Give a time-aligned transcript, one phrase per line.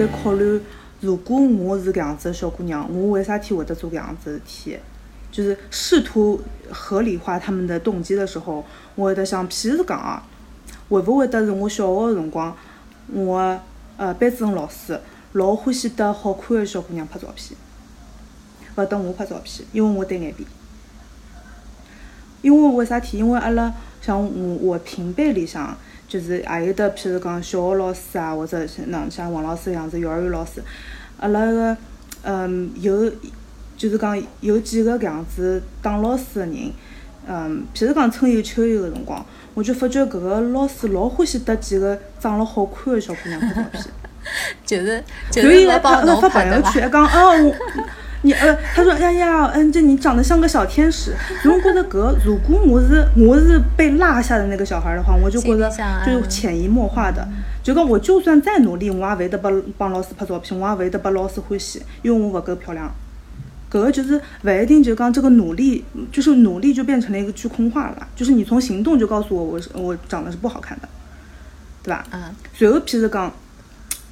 [0.00, 0.58] 在考虑，
[1.00, 4.78] 如果我是搿样子的小姑娘，我为啥体会得做搿样子事体？
[5.30, 10.26] 就是试图合理化他们的动机的时候，我会得想，譬如讲啊，
[10.88, 12.56] 会勿会得是我小学的辰光，
[13.12, 13.60] 我
[13.98, 14.98] 呃班主任老师
[15.32, 17.56] 老欢喜得好看的小姑娘拍照片，
[18.76, 20.46] 勿得我拍照片，因为我单眼皮。
[22.42, 23.18] 因为为啥体？
[23.18, 25.76] 因为阿拉像我我平辈里向，
[26.10, 30.62] 就是也有得，譬如讲小学老师啊，或者像像王老师样子幼儿园老师，
[31.20, 31.74] 阿拉个
[32.24, 33.10] 嗯有。
[33.80, 36.70] 就是讲有几个搿样子当老师的人，
[37.26, 39.24] 嗯，譬如讲春游秋游个辰光，
[39.54, 43.82] 我就发觉搿个老师老欢喜得几个长了好看的小姑娘拍照片。
[44.66, 47.54] 就是就是来发发朋友圈，还讲哦，
[48.22, 51.14] 你呃，他说哎呀，嗯，这你长得像个小天使。
[51.44, 55.70] 我觉得个如果我是我是被落下的那个小孩的话，我就觉得
[56.04, 57.26] 就潜移默化的，
[57.62, 62.92] 就讲我就算再努力，我也勿会得帮帮老师拍照片，我也勿会得把老师欢喜，因为我不够漂亮。
[63.72, 70.88] 搿个就是勿一定，就讲这个努力，就是努力就变成了一个句空话了，就是你从行动就告诉我，我我长得是不好看的，
[71.82, 72.04] 对吧？
[72.10, 72.20] 嗯。
[72.52, 73.32] 随后譬如讲，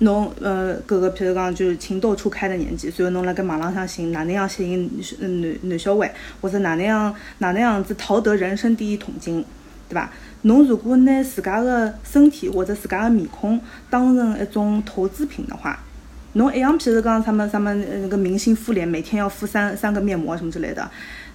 [0.01, 9.45] 侬呃搿个譬如讲就是情窦初开的年纪，随后侬辣盖网浪向寻哪能样吸引男男小孩，或者哪能样哪能样子淘得人生第一桶金，
[9.89, 10.13] 对吧？
[10.43, 15.81] 侬如果拿自家的身体或者自家的面孔当成一种投资品的话。
[16.35, 20.89] 侬一样，譬如讲什么什么那个明星敷脸，每天要敷三三个面膜什么之类的，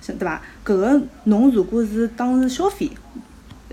[0.06, 0.40] 对伐？
[0.64, 2.90] 搿个侬如果是当成消费，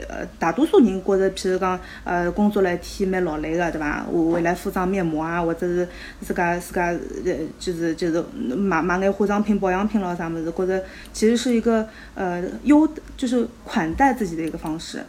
[0.08, 4.04] 呃，大多数人觉着，譬如讲，呃，工作了一天蛮劳累个，对伐？
[4.10, 5.86] 为了敷张面膜啊，或者是
[6.20, 8.24] 自家自家呃，就是就是
[8.56, 15.02] 买买眼化妆品、保养品咯啥物事，觉着其实是一个呃优，就是款待自己的一个方式，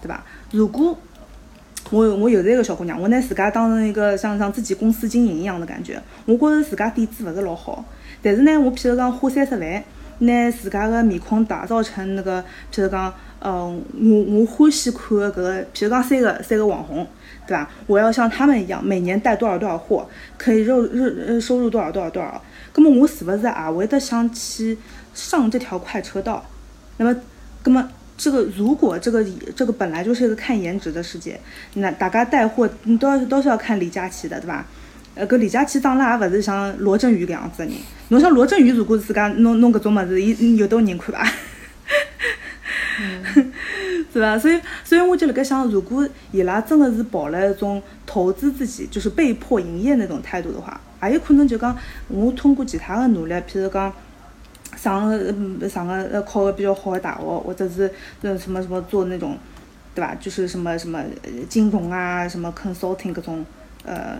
[0.00, 0.22] 对伐？
[0.52, 0.96] 如果
[1.90, 5.98] 我我又是一个小姑娘，我拿自家当成一个像像自己公司经营一样的感觉。
[6.26, 7.82] 我觉着自家底子勿是老好，
[8.22, 9.84] 但是呢，我譬如讲花三十万，
[10.18, 12.42] 拿自家的面孔打造成那个，
[12.72, 13.64] 譬如讲，呃，
[13.94, 17.06] 我我欢喜看的搿个，譬如讲三个三个网红，
[17.46, 17.70] 对吧？
[17.86, 22.42] 我要像他们一样，每年带多少多少货，可以入入呃收入多少多少多少。
[22.74, 24.78] 那么我是不是也会得想去
[25.14, 26.44] 上这条快车道？
[26.96, 27.20] 那么，
[27.64, 27.88] 那么。
[28.20, 29.24] 这个如果这个
[29.54, 31.38] 这个本来就是一个看颜值的世界，
[31.74, 34.66] 那大家带货你都要都是要看李佳琦的，对吧？
[35.18, 37.74] 呃，搿李佳琦长了也勿是像罗振宇搿样子的人。
[38.08, 41.24] 侬像罗振宇，如果自家弄弄搿种物事，伊有多人看伐？
[44.12, 44.38] 是伐？
[44.38, 51.76] 所以所以我就辣盖想，如果伊拉真的是抱了一种投资自己，就是被迫营业那种态度的话，也有可能就讲
[52.08, 53.92] 我通过其他的努力，譬如讲。
[54.76, 57.90] 上个上个呃考个比较好的大学，或者是
[58.22, 59.36] 呃什么什么做那种，
[59.92, 60.14] 对吧？
[60.20, 61.02] 就是什么什么
[61.48, 63.44] 金融啊，什么 consulting 各种，
[63.84, 64.16] 呃，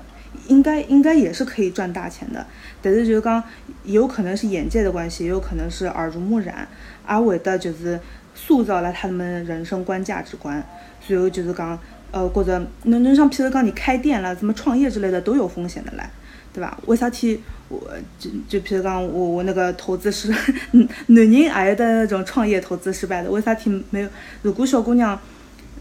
[0.46, 2.46] 应该应该也是可以赚大钱的。
[2.82, 3.42] 但是就是讲，
[3.84, 6.66] 有可能是眼界的关系，也有可能是耳濡目染，
[7.06, 7.98] 阿伟的就是
[8.34, 10.64] 塑造了他们人生观价值观。
[11.00, 11.78] 随后就是讲，
[12.10, 16.04] 呃，或者侬侬像譬如讲你开店了，什么创业之类的都有风险的唻。
[16.50, 16.76] 对吧？
[16.86, 17.78] 为啥体我
[18.18, 20.28] 就就譬如讲我我那个投资是
[20.72, 24.08] 男人也有的那种创业投资失败的，为啥体没有？
[24.42, 25.16] 如果小姑娘，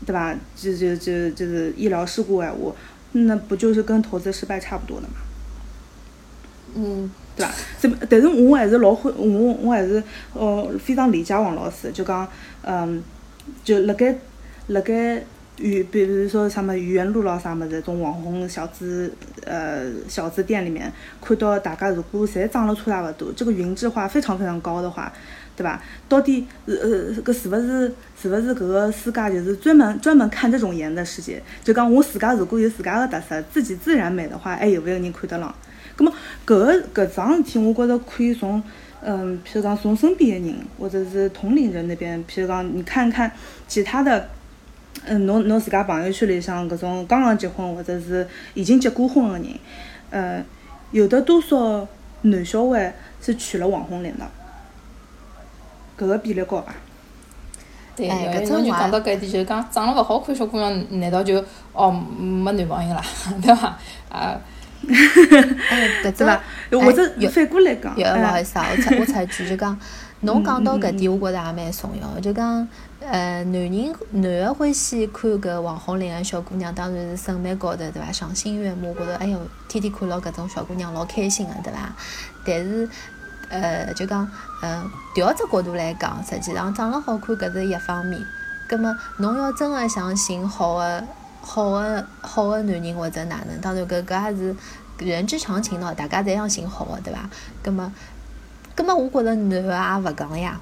[0.05, 0.35] 对吧？
[0.55, 2.75] 就就就就是医疗事故哎，我
[3.25, 5.15] 那不就是跟投资失败差不多的嘛？
[6.75, 7.51] 嗯，对吧？
[7.79, 12.27] 这但是我还是老欢我我还是呃非常理解王老师，就讲
[12.61, 13.01] 嗯，
[13.63, 14.15] 就辣盖
[14.67, 15.23] 辣盖。
[15.59, 19.11] 语，比如说什么愚园路咯，啥么子，种网红小资，
[19.43, 25.11] 呃，小资店里面，看到大家如果侪长得差勿多，这个云质化非常非常高的话，
[25.57, 25.83] 对吧？
[26.07, 27.91] 到底呃呃，搿是勿是
[28.21, 31.43] 是勿是搿个世界就是专门专门看这种颜的世界？
[31.63, 35.53] 就讲我自家如果有自家的特色，自己自然美的话，还有勿有人看得上？
[35.95, 36.13] 葛么
[36.45, 38.61] 搿搿桩事体，我觉着可以从
[39.01, 43.31] 嗯，譬如讲从身边的人或者是同龄人那边，譬如讲你看看
[43.67, 44.29] 其他的。
[45.05, 49.47] 嗯，侬侬自家朋友圈里向搿种刚刚结婚或者是已经结过婚的人，
[50.09, 50.43] 呃，
[50.91, 51.87] 有的多少
[52.23, 54.25] 男小孩是娶了网红脸的？
[55.97, 56.73] 搿个比例高伐？
[57.95, 63.01] 对，搿种就讲到搿一点，就是讲长了勿好看小姑娘，难道就哦没男朋友啦？
[63.41, 63.77] 对伐？
[64.09, 64.39] 啊，
[66.03, 66.11] 搿
[66.69, 69.77] 种，或者反过来讲，勿好意思啊，我插我插一句，就讲
[70.21, 72.67] 侬讲到搿点，我觉着也蛮重要，就讲。
[72.99, 78.11] 呃，男人男个欢喜看搿网红脸个小姑娘，当然是审美高头对伐？
[78.11, 79.39] 赏心悦目，觉着哎哟，
[79.69, 81.95] 天天看牢搿种小姑娘老开心个对伐？
[82.45, 82.89] 但是，
[83.49, 84.29] 呃，就讲，
[84.61, 88.21] 嗯，调只角度来讲，实际上长了好看搿是一方面。
[88.67, 91.03] 葛末侬要真个想寻好个
[91.41, 94.55] 好个好个男人或者哪能，当然搿搿也是
[94.99, 97.29] 人之常情喏，大家侪想寻好个，对伐？
[97.63, 97.91] 葛末，
[98.75, 100.59] 葛末，我觉着男个也勿讲呀。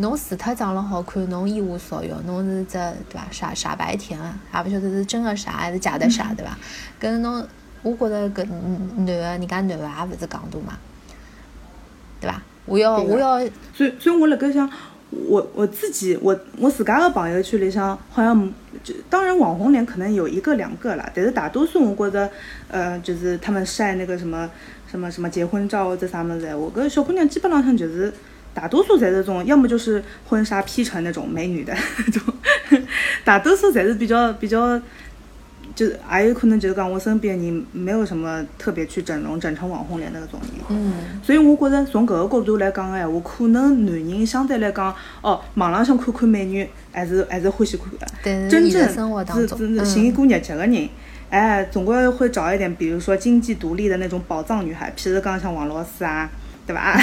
[0.00, 2.72] 侬除脱长了好看，侬一无所有，侬是只
[3.08, 3.26] 对伐？
[3.30, 6.56] 傻傻白甜啊，也勿晓得是真个傻还是假的傻，对伐？
[7.00, 7.46] 搿侬，
[7.82, 8.44] 我觉着搿
[8.96, 10.78] 男个，人家男个也勿是戆大嘛，
[12.20, 12.42] 对吧？
[12.66, 13.38] 我要我要，
[13.74, 14.68] 所以所以我辣盖想，
[15.10, 18.52] 我我自己我我自家的朋友圈里向好像
[18.84, 22.30] 就当然网红脸可能有一个两个啦，但是大多数我觉着，
[22.68, 24.50] 呃，就是他们晒那个什么
[24.90, 28.12] 什么什么结婚照或者啥么子，我跟小姑娘基本上上就是。
[28.54, 32.34] 大多数侪是种，要么就是婚纱 P 成那种美女的 那种，
[33.24, 34.80] 大多数侪是比较比较，
[35.78, 40.50] 就是也有可能就是讲我身边人没有什么特别去整容整成网红脸的那种人。
[40.70, 40.92] 嗯。
[41.22, 44.92] 所以我觉着从搿个角度来讲个闲话，可能男人相对来讲，
[45.22, 48.48] 哦，网浪向看看美女，还是还是欢喜看的。
[48.50, 48.88] 真正
[49.32, 50.88] 是是寻过日脚个人，
[51.30, 56.28] 哎，总归会找一点，比如说经济独立的那种宝藏女孩，譬如讲像王老师啊。
[56.68, 57.00] 对吧？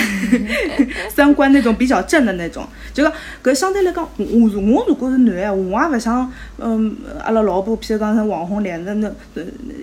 [1.10, 2.64] 三观那种比较正的那种，
[2.94, 3.12] 就讲
[3.44, 9.12] 搿相对来讲，我我如果是男的，我也勿想，嗯，阿拉老婆譬如讲像网红脸的那，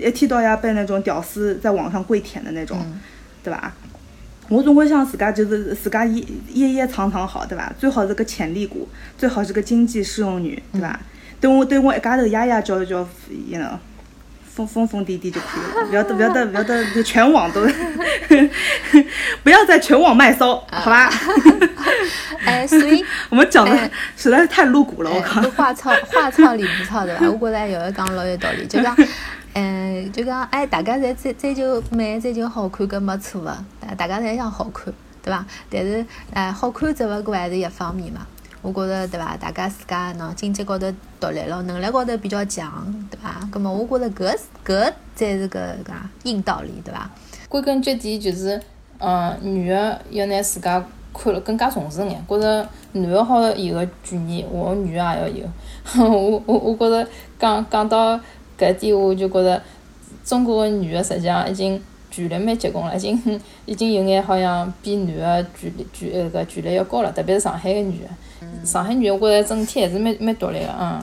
[0.01, 2.79] 一天到夜被那种屌丝在网上跪舔的那种，
[3.43, 3.75] 对吧？
[4.49, 7.73] 我总归想自家就是自家掖掖掖藏藏好，对吧？
[7.77, 8.89] 最好是个潜力股，
[9.19, 11.01] 最好是个经济适用女，对吧？
[11.41, 12.99] 等我等我一家头压压叫叫
[13.49, 13.77] ，you know。
[14.55, 17.67] 疯疯疯癫癫就可以了，不要得不要得不要得全网都，
[19.43, 21.11] 不要在全网卖骚，好吧？
[22.45, 25.41] 哎，所以 我们讲的实在是太露骨了，我靠！
[25.53, 27.21] 话糙话糙理不糙，对吧？
[27.41, 28.95] 我觉着有的讲老有道理，就讲，
[29.55, 35.45] 嗯，就讲，哎，大家侪追追求美，追求好看，搿没错个，大大家侪想好看，对伐？
[35.71, 36.05] 但是，
[36.35, 38.27] 哎，好看只勿过还是一方面嘛。
[38.61, 39.37] 我觉着对伐？
[39.37, 43.49] 大家自家喏，经济高头独立了，能力高头比较强，对伐？
[43.51, 45.77] 葛末我觉着搿搿才是个
[46.25, 47.11] 硬道理，对伐？
[47.49, 48.61] 归根结底就是，
[48.99, 50.85] 嗯，女个要拿自家
[51.15, 55.45] 看了更加重视眼，觉着男个好有个权益，我女个也要有。
[56.05, 57.09] 我我我觉着
[57.39, 58.19] 讲讲到
[58.59, 59.63] 搿点，我就觉着
[60.25, 61.83] 中国个女个实际上已经。
[62.15, 71.03] 权力蛮结棍了，已经 已经有眼好像比男个权力权那个权力要高了，特别是上海个女个，上海女个我觉着整体还是蛮蛮独立个，嗯。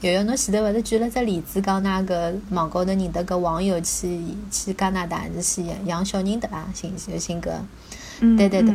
[0.00, 6.64] 瑶瑶，侬前头勿是举了只例子，讲㑚搿网高头认得个网友去去加拿大还是去养小人对伐？
[6.72, 7.50] 姓就姓搿，
[8.36, 8.74] 对对对，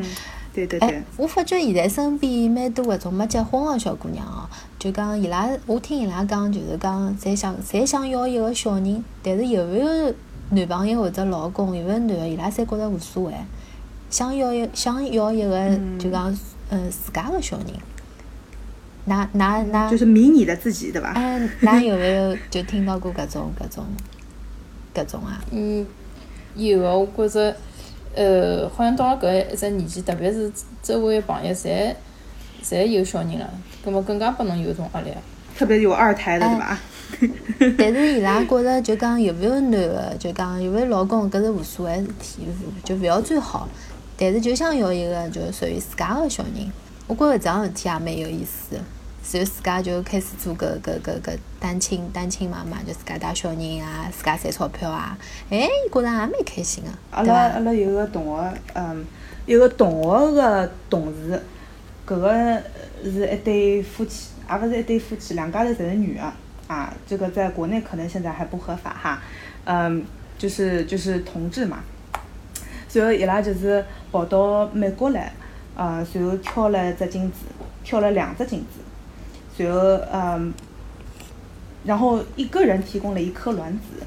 [0.53, 0.89] 对对对。
[0.89, 10.13] 哎，我发觉现在身边蛮多搿种没结婚个小姑娘哦，就讲伊拉，我听伊拉讲，就是讲侪想侪想要一个小人，但是有没有？
[10.49, 13.33] 男朋友或者老公，有个男个，伊拉侪觉着无所谓，
[14.11, 16.37] 想要一想要一个，就讲，
[16.69, 17.67] 嗯，自家个小人。
[19.05, 21.13] 那那那就是迷你的自己，对吧？
[21.15, 23.85] 嗯，那有没有就听到过搿种搿种
[24.95, 25.43] 搿种啊？
[25.51, 25.85] 嗯，
[26.55, 27.55] 有个，我觉着，
[28.15, 30.51] 呃，好像到了搿一只年纪，特别是
[30.81, 31.93] 周围朋友，侪
[32.63, 33.49] 侪有小人了，
[33.83, 35.11] 葛末更加拨侬有种压力。
[35.57, 36.79] 特别有二胎的，对吧？
[37.77, 42.47] 但是伊拉觉着就讲有没有男的，就讲有没有老公，搿是无所谓事体，
[42.83, 43.67] 就勿要最好。
[44.17, 46.71] 但是就想要一个就属于自家的小人，
[47.07, 48.75] 我觉着这样事体也蛮有意思。
[48.75, 55.17] 然后自家就开始做搿搿搿搿单亲单亲妈妈，就自家带小人啊，自家赚钞票啊，
[55.49, 56.89] 哎，觉着也蛮开心个。
[57.11, 59.05] 阿拉阿拉有个同学，嗯，
[59.45, 61.41] 有个同学个同事，
[62.05, 62.63] 搿个
[63.03, 66.31] 是一对夫妻，也勿是一对夫妻，两家头侪是女个。
[66.65, 69.21] 啊，这个在国内可能现在还不合法哈，
[69.65, 70.03] 嗯，
[70.37, 71.79] 就是就是同志嘛，
[72.87, 75.31] 随后伊拉就是跑到美国来，
[75.75, 77.37] 啊，随后挑了一只精子，
[77.83, 78.79] 挑了两只精子，
[79.55, 79.79] 随后
[80.11, 80.53] 嗯，
[81.83, 84.05] 然后一个人提供了一颗卵子。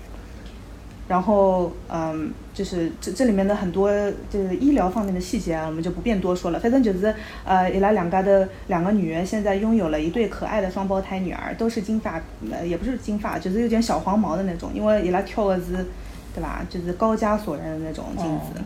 [1.09, 3.89] 然后，嗯，就是这这里面的很多
[4.29, 6.59] 就是医疗方面的细节啊，我们就不便多说了。
[6.59, 12.21] 反正就是，呃，伊拉两家的两个女人现在拥有了一对可爱的双胞胎女儿，都是金发，
[12.51, 14.73] 呃，也不是金发，就是有点小黄毛的那种。
[14.75, 15.87] 因为伊拉挑的是，
[16.35, 16.67] 对吧？
[16.69, 18.61] 就是高加索人的那种精子，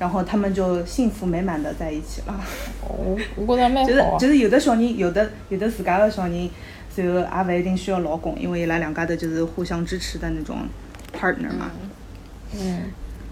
[0.00, 2.34] 然后他们就幸福美满的在一起了。
[2.82, 3.88] 哦，我觉着蛮好。
[3.88, 6.50] 就是就是有的小人，有的有的自家的小人，
[6.92, 10.56] 最后也不一定需要老公，因为伊拉两家头就是互相支持的那种。
[11.12, 11.72] partner 嘛，
[12.54, 12.84] 嗯，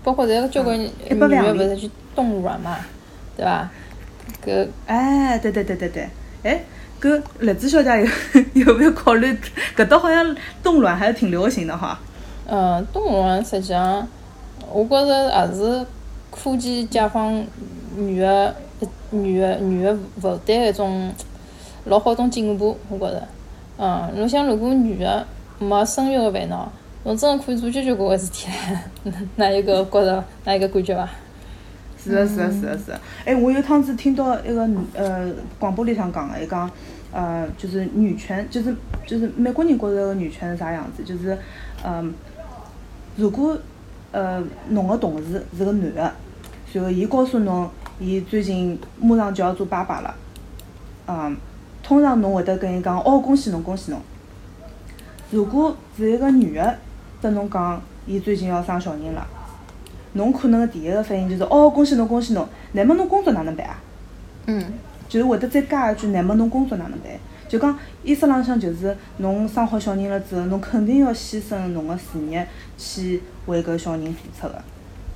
[0.02, 2.76] 包括这个交关女的不是去冻卵嘛，
[3.36, 3.70] 对吧？
[4.44, 6.08] 搿哎，对对对对对，
[6.42, 6.60] 哎，
[7.00, 8.04] 搿栗子小姐
[8.54, 9.32] 有 有没有考虑？
[9.76, 12.00] 搿搭好像冻卵还是挺流行的哈。
[12.46, 14.06] 嗯，冻卵实际上，
[14.72, 15.86] 我觉着也是
[16.40, 17.44] 科技解放
[17.96, 18.54] 女的、
[19.10, 21.12] 女的、女的负担一种
[21.86, 23.26] 老好种进步，我觉着。
[23.78, 25.26] 嗯，侬想如果女的
[25.58, 26.70] 没生育的烦恼。
[27.04, 28.48] 侬真个可以做交交关关事体
[29.04, 31.08] 唻，哪一个觉着，哪一个感觉伐？
[32.02, 33.00] 是个是个是个是个。
[33.24, 36.68] 哎，我有趟子听到一个呃广播里向讲个，伊讲
[37.12, 38.74] 呃就是女权，就是
[39.06, 41.38] 就是美国人觉着个女权是啥样子，就是
[41.84, 42.12] 嗯，
[43.16, 43.56] 如果
[44.10, 46.12] 呃侬个同事是个男个，
[46.72, 50.14] 然后伊告诉侬，伊最近马上就要做爸爸了，
[51.06, 51.36] 嗯，
[51.82, 54.00] 通常侬会得跟伊讲，哦恭喜侬恭喜侬。
[55.30, 56.78] 如果是一个女的
[57.20, 59.26] 跟侬讲，伊最近要生小人了。
[60.14, 62.46] 侬可能个第一个反应就是哦，恭喜侬，恭喜侬。
[62.72, 63.78] 乃末侬工作哪能办啊？
[64.46, 64.64] 嗯，
[65.08, 67.12] 就是会得再加一句，乃末侬工作哪能办？
[67.48, 72.46] 就讲意思浪向就是侬生好小人了之后，侬肯定要牺牲侬个事业
[72.76, 74.62] 去为搿小人付出个。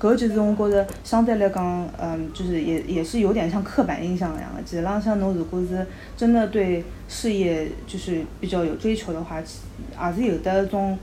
[0.03, 4.61] 搿就是我觉着相对来讲，嗯，就是也也是有点像刻板印象一样的。
[4.65, 10.97] 其实浪向侬如果是真的对事业就是比较有追求的话，也是有的种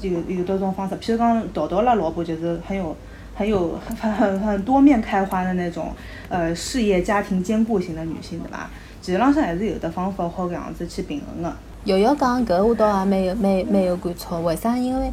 [0.00, 0.96] 有有的种方式。
[0.96, 2.96] 譬如讲桃桃拉老婆就是很有。
[3.36, 5.90] 很有很很很多面开花的那种，
[6.28, 8.70] 呃，事业家庭兼顾型的女性，对伐？
[9.02, 11.52] 其实浪向还是有的方法好搿样子去平衡的。
[11.86, 14.76] 瑶瑶讲搿我倒也蛮有蛮蛮有感触，为啥？
[14.76, 15.12] 因为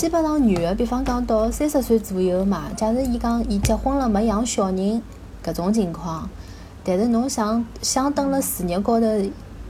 [0.00, 5.02] 基本上女的，比方讲到三十岁左右嘛，假如伊讲伊结婚了没养小人
[5.44, 6.26] 搿种情况，
[6.82, 9.06] 但是侬想想登了事业高头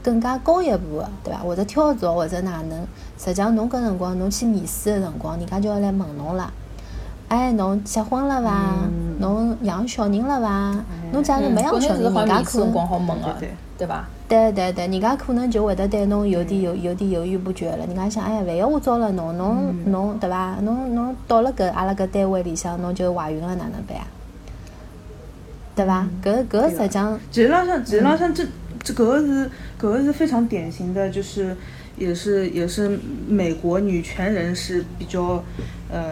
[0.01, 1.39] 更加高一步的，对伐？
[1.39, 2.79] 或者跳槽或者哪能？
[3.17, 6.49] 实际上侬搿辰光侬去面试的辰光，人家就要来问侬了。
[7.27, 8.71] 哎，侬结婚了伐？
[9.19, 10.73] 侬养小人了伐？
[11.11, 12.73] 侬假如没养小人，人家可能
[13.77, 14.07] 对伐？
[14.31, 17.85] 对对对，人家可能就会得对侬有点犹有点犹豫不决了。
[17.85, 20.57] 人家想，哎，万一我招了侬，侬侬对伐？
[20.61, 24.07] 侬侬到了搿阿拉搿单位里向，侬就怀孕了，哪能办啊？
[25.75, 26.07] 对伐？
[26.23, 28.45] 搿搿实际上，其实浪向其实浪向这
[28.81, 29.45] 这搿个是
[29.77, 31.53] 搿个是非常典型的，就是
[31.97, 32.97] 也是也是
[33.27, 35.43] 美国女权人士比较
[35.91, 36.11] 呃。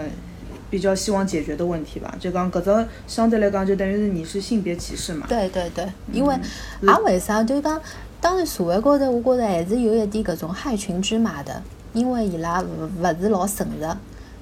[0.71, 5.25] 比较希望解决的问题吧，就讲搿只相对来讲，就等于是你是性别歧视嘛。
[5.27, 6.35] 对对对，因为
[6.85, 7.43] 啊为啥？
[7.43, 7.81] 就讲，
[8.21, 11.61] 当然社会高头，我觉着还是有一点搿种害群之马的，
[11.93, 13.89] 因为伊拉勿勿是老诚实。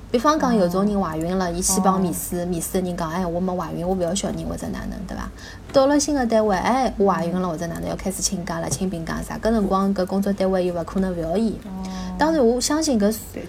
[0.10, 5.30] 比方讲，有种人怀孕了，伊去帮面试，面试的人讲，哎，我没怀孕，我勿要小人或者哪能，对伐？
[5.74, 9.38] 到了新的单位，哎，我怀孕了或者哪能，要开始请假了，请病假啥？
[9.38, 11.56] 搿辰光搿工作单位又勿可能勿要伊。
[12.18, 13.46] 当然，我相信搿对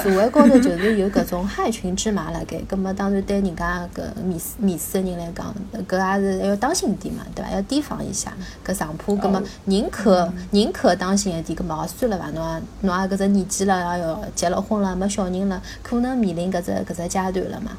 [0.00, 2.58] 社会高头就是有搿种害群之马辣盖。
[2.68, 5.52] 葛末当然对人家搿面试面试的人来讲，
[5.88, 7.50] 搿也是要当心点嘛，对伐？
[7.50, 8.32] 要提防一下。
[8.64, 12.30] 搿上铺，葛末宁可宁可当心一点，葛末算了伐？
[12.30, 17.72] 侬也侬也搿只年纪了，也要结了婚了，没小人了，可能面临搿只搿只阶段了嘛。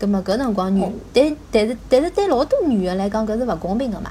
[0.00, 4.10] 葛末搿辰光女，但但是但是对老多女的来讲，搿是勿公平个嘛。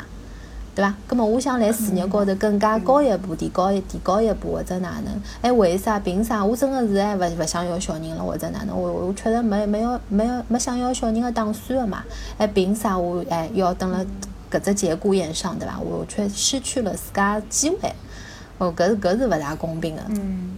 [0.76, 0.94] 对伐？
[1.10, 5.14] 咁么我想来事业高头更加高一步，提高一提高一步，或者哪能？
[5.42, 6.00] 哎，为啥？
[6.00, 6.46] 凭啥？
[6.46, 8.80] 我真个是哎，勿勿想要小人了，或者哪能？
[8.80, 12.04] 我我确实没没有没有没想要小人的打算个嘛。
[12.38, 14.06] 哎，凭啥我哎要等了
[14.52, 15.80] 搿只节骨眼上，对伐？
[15.80, 17.92] 我却失去了自家机会。
[18.60, 20.04] 哦，搿是搿是勿大公平的。
[20.10, 20.52] 嗯。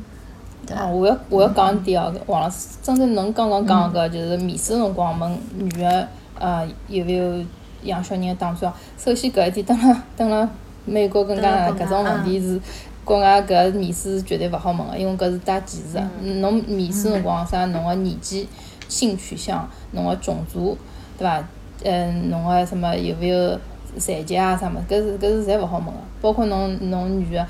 [0.71, 0.77] 对。
[0.77, 0.87] 伐？
[0.87, 6.07] 我要我要讲一点哦，王老师，针对侬刚刚讲个，就是面试辰光问女的，
[6.39, 7.43] 呃，有没有？
[7.83, 10.47] 养小人的打算，首先搿一点，等了等了
[10.85, 12.61] 美国更加搿种问题是
[13.03, 16.03] 国外搿面试是绝对勿好问个，因为搿是带歧视个。
[16.41, 18.47] 侬面试辰光啥，侬个年纪、
[18.87, 20.77] 性取向、侬个种族，
[21.17, 21.43] 对伐？
[21.83, 23.59] 嗯，侬个什么有没有
[23.97, 24.55] 残疾啊？
[24.55, 25.93] 啥物事，搿是搿是侪勿好问个。
[26.21, 27.43] 包括侬侬女个，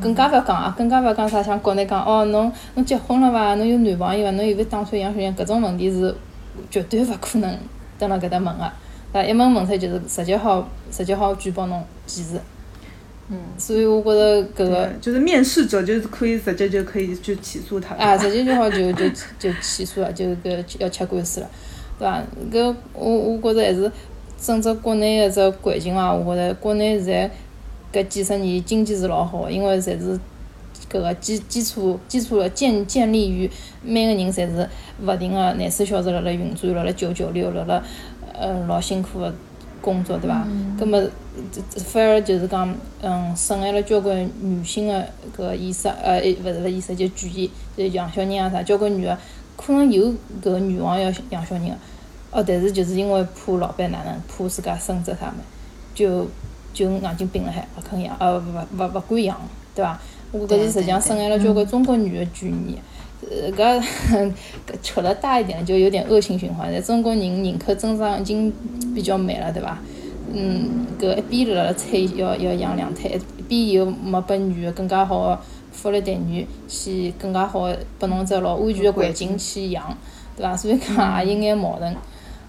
[0.00, 3.54] 更加勿要讲啊，更加勿要讲啥像国内讲哦，侬侬结婚了伐？
[3.56, 4.30] 侬有男朋友伐？
[4.32, 5.36] 侬有勿有打算养小人？
[5.36, 6.14] 搿种问题是
[6.70, 7.56] 绝对勿可能
[7.98, 8.72] 蹲辣搿搭问个。
[9.24, 12.38] 一问问出来就是直接好，直接好举报侬歧视。
[13.28, 17.94] 嗯，所以我觉着搿个就是面试者就是可以直接就可以去起诉他。
[17.94, 21.50] 啊，直接就好就就就起诉了，就搿要吃官司了，
[21.98, 22.22] 对伐？
[22.52, 23.90] 搿我我觉着还是
[24.38, 27.30] 整只国内个只环境啊，我觉着国内现在
[27.96, 30.20] 搿几十年经济是老好，因为侪是
[30.90, 33.50] 搿个基基础基础了建建立于
[33.82, 34.68] 每个人侪是
[35.00, 37.82] 勿停个廿四小时辣辣运转，辣辣九九六，辣辣。
[38.38, 39.34] 呃，老辛苦个
[39.80, 40.46] 工作，对伐？
[40.78, 41.02] 葛末
[41.86, 45.00] 反而就是讲，嗯，损害了交关女性个
[45.34, 49.16] 搿个意识，呃，勿是勿意识，就权益，就养小人啊啥，交关女个
[49.56, 50.08] 可能有
[50.42, 51.74] 搿个愿望要养小人个，
[52.30, 55.40] 哦，但是就是因为怕老板哪能，怕自家升职啥物，
[55.94, 56.26] 就
[56.76, 58.42] 就硬劲并辣海，勿肯养，呃，勿
[58.78, 59.40] 勿勿敢养，
[59.74, 59.98] 对伐？
[60.30, 62.76] 我搿是实际上损害了交关中国女个权益。
[63.22, 64.32] 呃，搿搿
[64.82, 66.70] 扯了大一点，就有点恶性循环。
[66.70, 68.52] 在中国人人口增长已经
[68.94, 69.78] 比较慢了，对伐？
[70.34, 75.40] 嗯，搿一边辣辣催要要养两胎，一边又没拨女个更加好个
[75.72, 77.68] 福利待遇去更加好
[77.98, 79.96] 拨侬只老安全个环境去养，
[80.36, 80.54] 对伐？
[80.54, 81.96] 所以讲也有眼矛盾，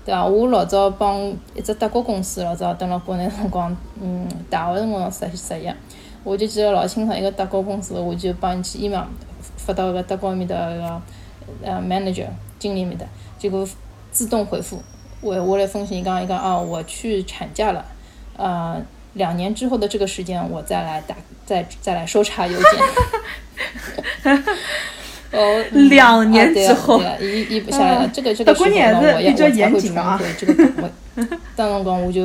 [0.07, 0.25] 对伐？
[0.25, 1.19] 我老早帮
[1.53, 5.69] 一只德国公司老早蹲辣国内辰光，嗯，大学辰光实实习，
[6.23, 9.03] 我就记得老清爽，一个德国公司，我就帮伊去 email
[9.57, 11.01] 发到个德国面搭个
[11.61, 13.05] 呃 manager 经理面搭，
[13.37, 13.67] 结果
[14.09, 14.81] 自动回复。
[15.19, 17.83] 我我来封信，讲一讲啊，我去产假了，
[18.37, 18.81] 呃，
[19.15, 21.13] 两年之后的这个时间，我再来打，
[21.45, 22.71] 再再来收查邮件。
[25.31, 28.73] 哦，两年之后，伊伊不下来了，这个这个时候呢，
[29.15, 30.91] 我要我才会重回这个岗位。
[31.55, 32.21] 当辰光我就，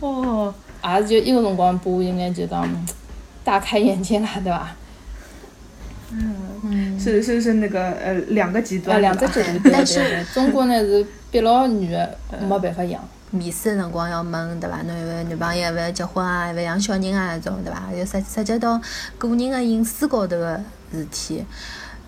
[0.00, 2.68] 哦，也是就一个辰光，把我应该就当
[3.42, 4.76] 大开眼界了，对吧？
[6.12, 12.16] 嗯，是是是那个呃两个极端，两个极端，但是中国呢是逼牢女的
[12.48, 13.02] 没办法养。
[13.32, 14.82] 面试的辰光要问对伐？
[14.86, 15.62] 侬有勿有女朋友？
[15.64, 16.46] 要勿要结婚啊？
[16.46, 17.34] 要勿要养小人啊？
[17.34, 17.92] 那种对伐？
[17.92, 18.80] 又涉涉及到
[19.18, 20.60] 个人的隐私高头个
[20.92, 21.44] 事体。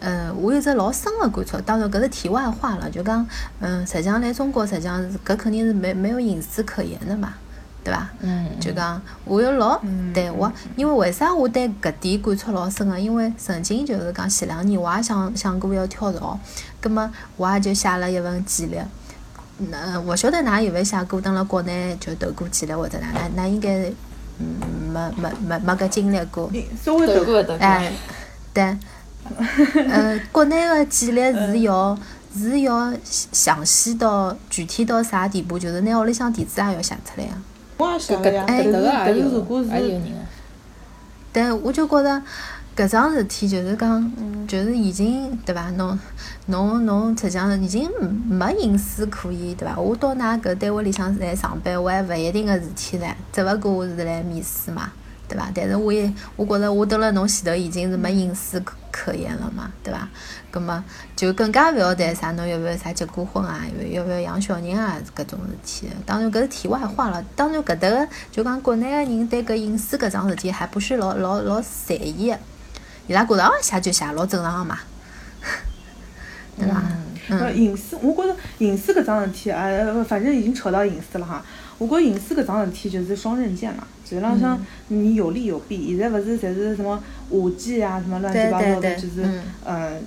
[0.00, 2.88] 呃，我有只老深个感触，当然搿是题外话了。
[2.90, 3.26] 就讲，
[3.60, 7.34] 嗯，实际上来中国，实际上搿肯定是没没有隐私可言的嘛。
[7.84, 8.08] 对伐？
[8.20, 9.80] 嗯，就讲我有老
[10.12, 12.98] 对我，因为为啥我对搿点感触老深个？
[12.98, 16.38] 因为曾经就是讲前两年我也想想过要跳槽，
[16.80, 18.76] 葛末我也就写了一份简历。
[19.70, 23.08] 那勿晓得㑚有勿有写过，蹲辣国内就投过简历或者哪？
[23.14, 23.90] 那那应该
[24.38, 24.46] 嗯
[24.92, 26.50] 没没没没搿经历过。
[26.84, 27.58] 稍微投过，投过。
[27.58, 27.90] 哎，
[28.52, 28.76] 对。
[29.88, 31.98] 呃，国内的简历是要
[32.34, 35.58] 是要详细到具体到啥地步？
[35.58, 37.42] 就是拿屋里向地址也要写出来啊。
[37.76, 39.70] 我也想了呀，但是但是如果是，
[41.32, 42.22] 但我就觉着
[42.76, 44.12] 搿桩事体就是讲，
[44.46, 45.70] 就是已经对伐？
[45.72, 45.98] 侬
[46.46, 47.88] 侬侬实际上已经
[48.28, 49.78] 没隐私可以对伐？
[49.78, 54.90] 我到㑚搿单位里向来上班，我还勿一定个事体唻，只勿过我是来面试嘛。
[55.28, 55.50] 对伐？
[55.54, 60.08] 但是我也，我觉着我蹲辣侬前头已经是没隐私可可言了嘛，对伐？
[60.50, 60.82] 葛么
[61.14, 63.60] 就更加勿要谈啥侬要勿要啥结过婚啊，
[63.90, 65.90] 要勿要养小人啊，搿种事体。
[66.06, 67.22] 当然搿是题外话了。
[67.36, 72.38] 当然搿搭个就讲国内个人对搿隐私搿桩事体还不是老老老在意个，
[73.06, 74.78] 伊拉觉着哦写就写，老正常个嘛，
[76.58, 76.82] 对伐？
[76.82, 76.98] 嗯。
[77.54, 81.44] 隐私，我觉着隐私搿桩事体，呃，反正已经扯到隐私了哈。
[81.76, 85.88] 我觉隐私搿桩事体就是双刃剑嘛，实浪向你有利有弊。
[85.88, 89.22] 现在勿是侪是什么五 G 啊，什么乱七八糟的，就是
[89.64, 90.00] 呃，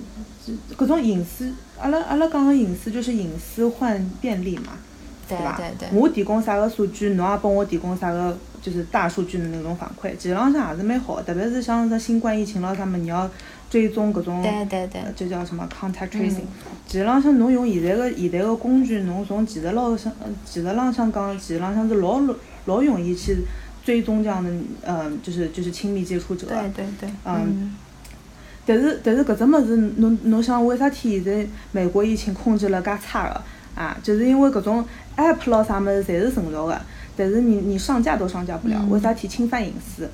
[0.76, 4.72] 搿种隐私，阿拉阿拉讲个隐私就是隐私换便利嘛，
[5.28, 5.60] 对伐？
[5.92, 11.22] 我提供啥个数据，侬也帮我提供啥个，就是大数据的那种反馈，实浪向也是蛮好。
[11.22, 13.30] 特别是像这新冠疫情咯，他们你要
[13.70, 16.42] 追踪搿种，对对对，就叫什么 contact tracing。
[16.86, 20.12] 其实浪向侬用现在个现在个工具，侬从技术浪向，
[20.44, 22.20] 技术浪向讲，技术浪向是老
[22.66, 23.38] 老容易去
[23.84, 24.50] 追踪这样的，
[24.82, 26.46] 呃，就是就是亲密接触者。
[26.46, 27.10] 对对对。
[27.24, 27.76] 嗯。
[28.64, 33.42] 但是但是搿只物事，侬侬想为啥体现在美国疫情控制了介差个？
[33.74, 34.84] 啊，就是因为搿种
[35.16, 36.80] app 咯啥物事侪是成熟个，
[37.16, 40.08] 但是你你上架都上架不了，为啥体侵犯隐私？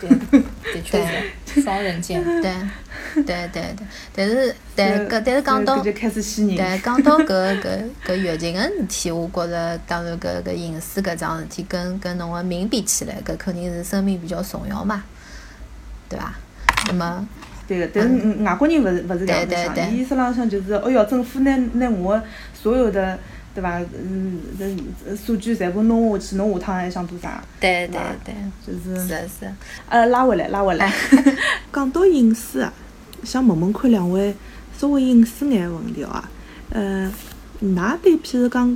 [0.00, 0.08] 对，
[0.74, 1.06] 的确
[1.46, 2.22] 是双刃剑。
[2.22, 2.52] 对，
[3.14, 7.26] 对对对，但是但搿但是讲到，对讲到搿
[7.60, 15.04] 搿搿疫情个事体，我觉着当然搿搿隐私搿桩事体跟跟侬个命比起来，搿肯定是生命比较重要嘛，
[16.08, 16.34] 对伐？
[16.88, 17.28] 那么，
[17.68, 22.20] 对个，但是外国人勿是勿是这样子想，伊意思浪向就是，哦哟，政府拿拿我
[22.54, 23.18] 所有的。
[23.54, 23.78] 对伐？
[23.94, 27.42] 嗯，这数据全部弄下去，侬下趟还想做啥？
[27.60, 28.34] 对对对，
[28.66, 29.52] 就是是是。
[29.88, 30.90] 呃，拉回来，拉回来。
[31.72, 32.72] 讲到隐私啊，
[33.24, 34.34] 想问问看两位
[34.78, 36.24] 稍微隐私眼问题哦。
[36.70, 37.12] 呃，
[37.62, 38.74] 㑚对譬如讲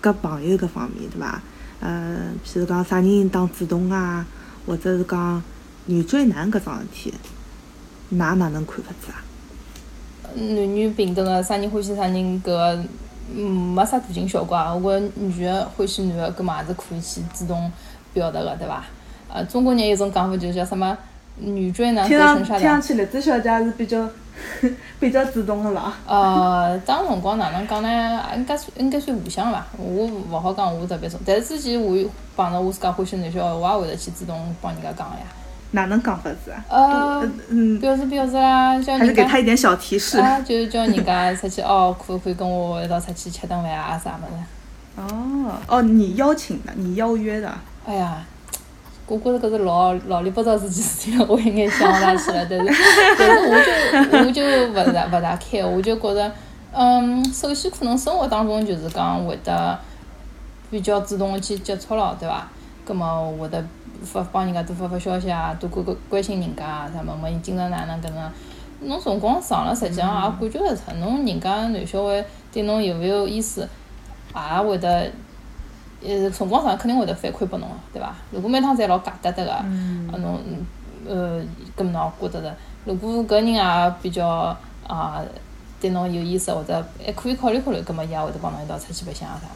[0.00, 1.42] 搿朋友搿方面对伐？
[1.80, 4.24] 呃，譬如讲啥人当主动啊，
[4.64, 5.42] 或者是讲
[5.86, 7.14] 女追男搿桩事体，
[8.12, 9.18] 㑚哪能看法子啊？
[10.36, 12.78] 男女平等个，啥人欢喜啥人搿。
[13.34, 14.74] 嗯，没啥大劲效果啊！
[14.74, 17.70] 我觉女个欢喜男个，搿么也是可以去主动
[18.12, 18.84] 表达个，对伐？
[19.32, 20.96] 呃，中国人有种讲法，就叫什么
[21.38, 22.58] “女追男隔层纱”。
[22.60, 24.06] 听上去栗子小姐是比较
[25.00, 25.92] 比较主动个伐？
[26.06, 28.22] 呃，当辰光哪能讲呢？
[28.36, 29.66] 应该算应该算互相伐？
[29.78, 31.96] 我勿好讲我特别重，但是之前我
[32.36, 35.24] 碰着我自家欢喜男小孩，我也会得去主动帮人家讲个呀。
[35.72, 36.64] 哪能讲法子啊？
[36.68, 39.04] 呃，嗯，表示表示啦，叫人家。
[39.04, 40.18] 还是给他一点小提示。
[40.18, 45.02] 啊，就叫人家出去哦，可不可以跟我一道出去吃顿饭啊啥么子。
[45.02, 47.52] 哦，哦，你邀请的，你邀约的。
[47.86, 48.24] 哎呀，
[49.06, 52.72] 我觉着搿是老老里八糟事体事体了，我应该想勿大起来，但 是
[53.18, 56.32] 但是我就我就勿大勿大开，我就觉着，
[56.72, 59.78] 嗯，首先可能生活当中就是讲会得
[60.70, 62.46] 比较主动的去接触了，对伐？
[62.84, 63.64] 葛么会得
[64.02, 68.30] 发帮人家多发发消息啊，多关关关心人家啊，啥么问伊今朝哪能搿能。
[68.84, 73.68] 侬辰光长了，实际上也感觉得出，侬人家男小孩对侬有勿有意思，
[74.34, 75.08] 也会得，
[76.02, 78.12] 呃，辰光长肯定会得反馈拨侬个，对伐？
[78.32, 79.64] 如果每趟侪老假搭搭个，啊
[80.18, 80.40] 侬，
[81.06, 81.40] 呃，
[81.76, 82.56] 搿么侬也觉得着。
[82.84, 84.26] 如果搿人也比较
[84.88, 85.22] 啊，
[85.80, 89.46] 对侬有意思，或者还可以考虑考虑，搿么伊也会得帮侬一道出去白相啊啥。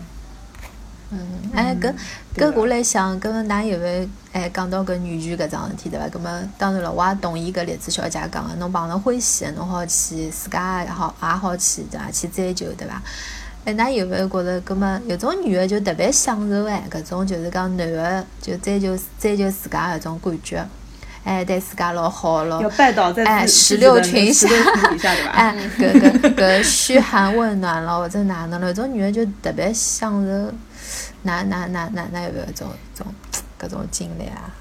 [1.11, 1.19] 嗯，
[1.55, 1.95] 哎，搿
[2.37, 6.07] 搿我来想，搿㑚有勿哎讲到搿女权搿桩事体对伐？
[6.09, 12.11] 搿么当然了，我也同意搿栗子小姐讲个，侬碰着欢喜个，侬好去自家也好也好去对伐？
[12.11, 13.01] 去追求对伐？
[13.65, 20.69] 哎，㑚有勿觉着搿么有种女个就特别享受哎，搿种就是讲男个就追求追求自家搿种感觉，
[21.23, 24.49] 哎，对自家老好咯，要拜倒在哎石榴裙下？
[25.33, 28.67] 哎，搿搿搿嘘寒问暖咯，或者哪能了？
[28.67, 30.53] 有种女的就特别享受。
[31.23, 33.07] 哪哪哪哪哪有没有种种
[33.61, 34.55] 搿种经历啊？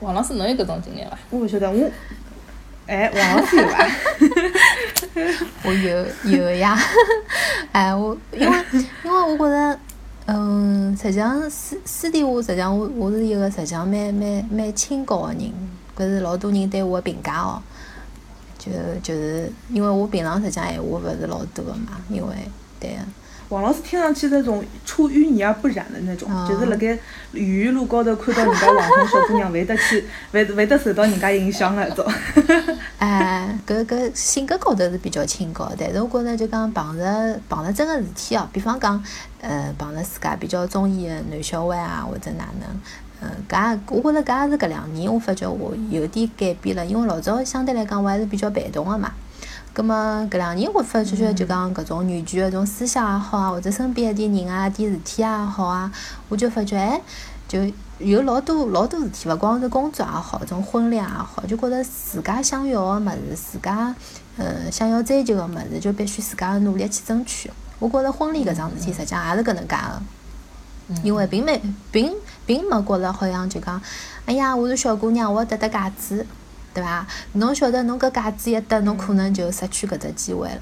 [0.00, 1.18] 王老师，侬有搿种经历伐？
[1.30, 1.90] 我勿晓得，我
[2.86, 3.86] 哎，王老师有伐？
[5.64, 6.76] 我有有呀，
[7.72, 8.56] 哎，我因为
[9.04, 9.78] 因为我觉着，
[10.26, 15.52] 嗯，实际上私私底下，实际上我我是一个实际上蛮蛮蛮清高个人，
[15.96, 17.62] 搿是老多人对我个评价哦。
[18.58, 18.70] 就
[19.02, 22.34] 就是因为我平常实际上闲话勿是老多个嘛，因为
[22.80, 22.96] 对。
[23.52, 26.98] 王老师听上去那种出淤泥而不染的那种，就是辣盖
[27.32, 32.04] 雨路高头看到人家网红小姑娘，会得去， 会会得受到人家影响的那种。
[32.98, 39.02] 哎，搿搿性格高头是比较清高，但是我觉着就讲碰着碰着真个事体哦，比方讲，
[39.42, 42.68] 呃，碰着自家比较中意的男小孩啊，或者哪能，
[43.20, 49.12] 嗯，搿也我觉着搿也是搿两年我发觉我有点改变了，因为老早相对来讲我还是比较被动个嘛。
[49.74, 49.94] 葛末
[50.30, 55.90] 搿两年我发觉就讲搿种女权搿种思想也好啊，或者身边一点人啊、点事体也好啊，
[56.28, 57.00] 我就发觉哎，
[57.48, 57.58] 就
[57.98, 63.94] 有老多老多事体，勿光是工作也好，种婚恋也好，就觉着自家想要个物事，自家
[64.36, 67.50] 呃想要追求个物事，就必须自家努力去争取。
[67.78, 70.02] 我觉着婚礼搿桩事体实际上也是搿能介个，
[71.02, 71.58] 因为并没
[71.90, 72.12] 并
[72.44, 73.80] 并没觉着好像就讲，
[74.26, 76.26] 哎呀，我是小姑娘，我要戴戴戒指。
[76.74, 77.06] 对伐？
[77.32, 80.60] 侬晓得侬搿戒指一戴，侬可能就失去搿只机会了，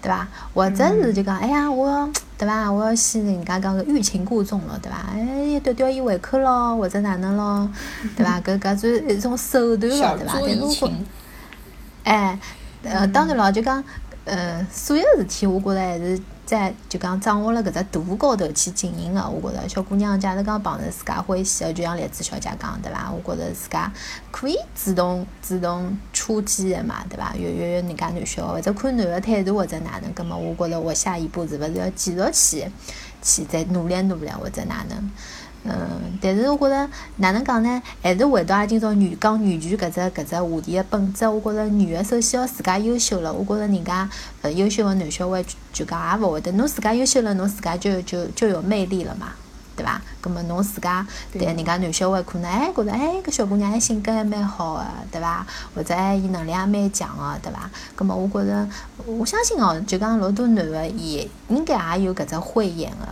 [0.00, 0.26] 对伐？
[0.54, 2.70] 或者是就讲，哎呀，我要对伐？
[2.70, 4.98] 我要先人家讲个欲擒故纵了，对伐？
[5.12, 7.70] 哎，吊吊伊胃口咯，或者哪能咯，
[8.16, 8.40] 对伐？
[8.40, 10.34] 搿搿算一种手段了，对伐？
[10.40, 10.90] 但如果，
[12.04, 12.38] 哎，
[12.82, 13.82] 呃，当然了，就讲，
[14.24, 16.20] 呃，所有事体，我觉着还是。
[16.52, 23.10] 在就讲掌握了搿只度高头去经营个，我觉着小姑娘假如讲碰着自家欢喜个，就像栗子小姐讲对伐？
[23.10, 23.90] 我觉着自家
[24.30, 27.34] 可以主动主动出击个嘛，对伐？
[27.36, 32.70] 约约约人家男小，或者看男个态度或者哪能，葛末我觉着我下一步是勿是要继续去
[33.22, 35.10] 去再努力努力或者哪能？
[35.64, 37.82] 嗯，但是我觉着哪能讲呢？
[38.02, 41.26] 还是回到阿今朝女讲女权搿只搿只话题个本质。
[41.28, 43.32] 我觉着女个首先要自家优秀了。
[43.32, 44.08] 我觉着人家
[44.40, 49.28] 呃优秀个男小孩就讲也勿会得，侬自家优秀了，侬自家就就就有魅力了嘛，
[49.76, 50.02] 对伐？
[50.20, 55.46] 葛末侬自家对人家男小孩可能哎觉着哎搿小姑娘还性格还蛮好个，对伐？
[55.76, 57.70] 或者哎伊能力也蛮强个，对伐？
[57.94, 58.68] 葛末我觉着
[59.06, 63.06] 我相信哦，就讲老多男个也应该也有搿只慧眼个。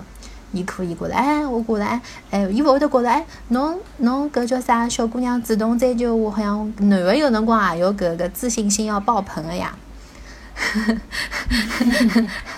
[0.53, 4.89] 伊可以觉着，哎，我觉着，哎，哎，伊勿会得觉着，哎，侬侬搿叫啥？
[4.89, 9.73] 小姑娘主动追求我，好像男个有辰光也要搿个自信心要爆棚个呀，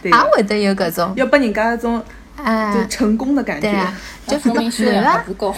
[0.03, 2.03] 也会得有搿种，要拨人家一种，
[2.37, 3.87] 哎，就成功的感觉，
[4.27, 5.55] 就说明修养还不够。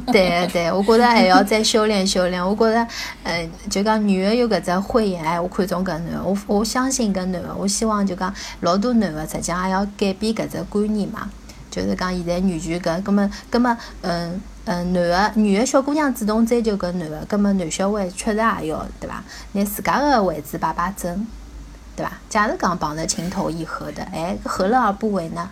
[0.12, 2.44] 对对，我觉着还要再修炼修炼。
[2.44, 2.86] 我觉着，
[3.22, 11.30] 嗯，就讲女个有搿只慧眼，哎，我看中搿男个，我我相信搿男个，我希望就讲老多男个实际上也要改变搿只观念嘛。
[11.70, 15.02] 就是讲现在女权搿，葛末葛末，嗯嗯，男
[15.34, 19.22] 个女个小姑娘主动追求搿男个，葛末男小孩确实也要对伐？
[19.52, 21.26] 拿自家个位置摆摆正，
[21.96, 22.12] 对伐？
[22.28, 25.50] 假如讲碰着情投意合的，哎，何乐而不为呢？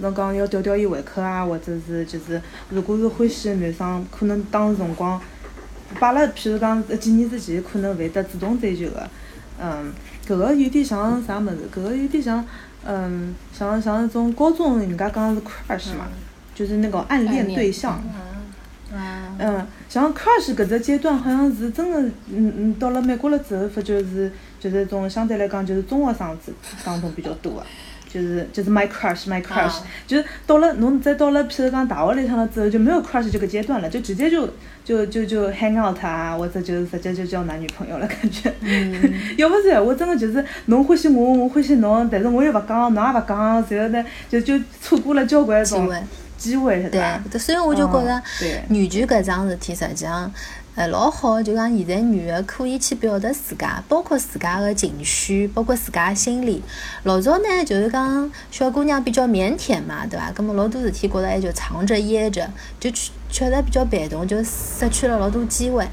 [0.00, 5.20] 侬讲要吊吊伊胃口啊，或者是就是，如果是欢喜个男生，可能当时辰光，
[5.98, 9.08] 摆了，譬如讲几年之前，可能会得主动追求个，
[9.60, 9.92] 嗯，
[10.26, 11.58] 搿个有点像啥物事？
[11.74, 12.44] 搿个有点像，
[12.84, 16.08] 嗯，像像那种高中人家讲是 crush 嘛，
[16.54, 18.02] 就是那个暗恋对象。
[19.38, 26.52] 嗯，像 crush 搿只阶段，好像是真的，嗯嗯，到了美国了之后，发觉是就是种相对来讲就是中学生子
[26.84, 27.66] 当中比较多个。
[28.12, 34.48] 就是就是 my crush my crush，就是到了侬再到了，譬如讲大学里向了之后，就没有 crush 这个阶段了，就直接就
[34.84, 38.52] 就就就 hang out 啊，或者就是直接就交男女朋友了感觉。
[38.60, 39.14] 嗯。
[39.38, 45.88] 要不然我真的就是侬欢喜我，我欢喜侬，但是我又勿讲，侬也勿讲，然后呢就就错过了交关种
[46.36, 47.22] 机会，是吧？
[47.30, 50.32] 对，所以我就觉着对女权搿桩事体，实际上，
[50.80, 51.42] 呃，老好。
[51.42, 56.62] 就讲现在女个可以去表达自家，包括自家个情绪，包括自家心理。
[57.02, 60.32] 老早呢，就是讲小姑娘比较腼腆嘛，对伐？
[60.32, 65.86] 葛末老多事体觉着还就藏着掖着，就确确实比较被动，就失去了老多机会。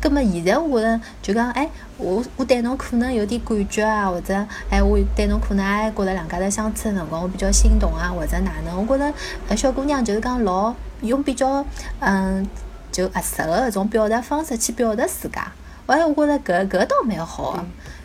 [0.00, 1.68] 葛末现在我觉着，就讲，哎，
[1.98, 4.34] 我我对侬可能有点感觉啊，或者，
[4.70, 8.86] 哎，我对侬可能还觉着两家头相处个辰光我比较心动啊，或者哪能？
[8.86, 9.12] 我觉
[9.46, 11.62] 着，小姑娘就是讲老用比较，
[12.00, 12.46] 嗯，
[12.92, 15.50] 就合适个搿种表达方式去表达自家。
[15.86, 17.64] 哎，我觉着搿搿倒蛮好个。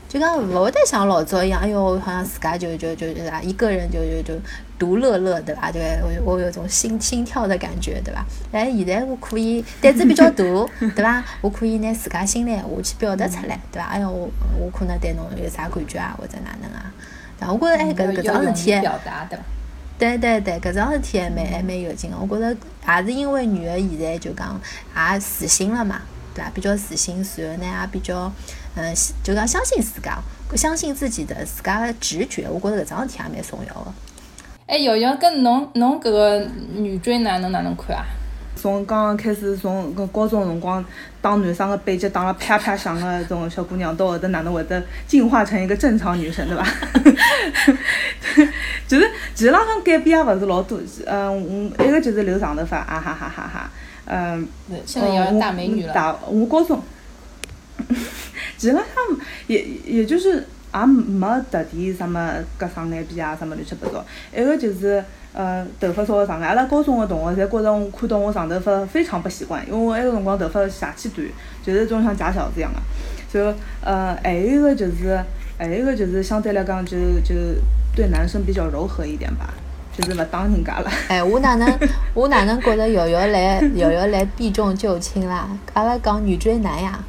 [0.10, 4.34] 就讲勿会得像老早一样，哎哟，好像自家就就就啥，一个人就就就
[4.80, 5.69] 独乐乐，对伐？
[5.69, 8.26] 对，我我有种心心跳的感觉，对伐？
[8.54, 10.36] 哎，现在我可以胆子比较大，
[10.80, 11.21] 对伐？
[11.41, 13.89] 我可以拿自家心里话去表达出来，对伐？
[13.89, 16.89] 哎哟，我我可能对侬有啥感觉啊，或者哪能啊？
[17.38, 19.43] 但我觉着哎，搿搿桩事体，表达对伐？
[19.97, 22.17] 对对对，搿桩事体还蛮还蛮有劲个。
[22.17, 22.55] 我觉着
[22.88, 24.60] 也是因为女个现在就讲
[24.95, 26.01] 也自信了嘛，
[26.36, 26.51] 对伐？
[26.53, 28.31] 比较自信，然后呢也比较。
[28.79, 30.19] 嗯，就讲相信自家，
[30.55, 33.91] 相信自己的自家的直觉，我觉着搿桩事体也蛮重要的。
[34.67, 38.05] 哎，瑶瑶，跟侬侬搿个女追男侬哪能看啊？
[38.58, 40.84] 从刚刚开始，从搿高中辰光
[41.22, 46.65] 打男生个背脊打了啪啪响个种小姑娘，到后头哪能会得进化成一个正常女生，对伐？
[48.88, 53.70] 就是其实浪向改变也勿是老多，嗯，一个就是留长头发，啊哈哈哈哈，
[54.06, 54.48] 嗯，
[54.86, 55.93] 现在要大美女了。
[55.93, 56.82] 大我高中。
[58.58, 64.04] 其实浪向也也就是也没特地什么割双眼皮啊，什么乱七八糟。
[64.36, 65.04] 一个就是
[65.38, 71.28] 呃头发稍微长眼，阿拉高中个同学侪觉着我看到我长头发非常不习惯，因为我埃个辰光头发邪气短，
[71.63, 72.80] 就是种像假小子一样个。
[73.32, 75.23] 就呃还有一个就是
[75.60, 77.36] 还有一个就是相对来讲就就
[77.95, 79.54] 对男生比较柔和一点吧。
[79.97, 80.91] 就是勿当人家了。
[81.10, 81.67] 哎，我哪能
[82.13, 85.50] 我哪能觉着瑶瑶来瑶瑶来避重就轻啦？
[85.73, 87.00] 阿拉讲女追男呀。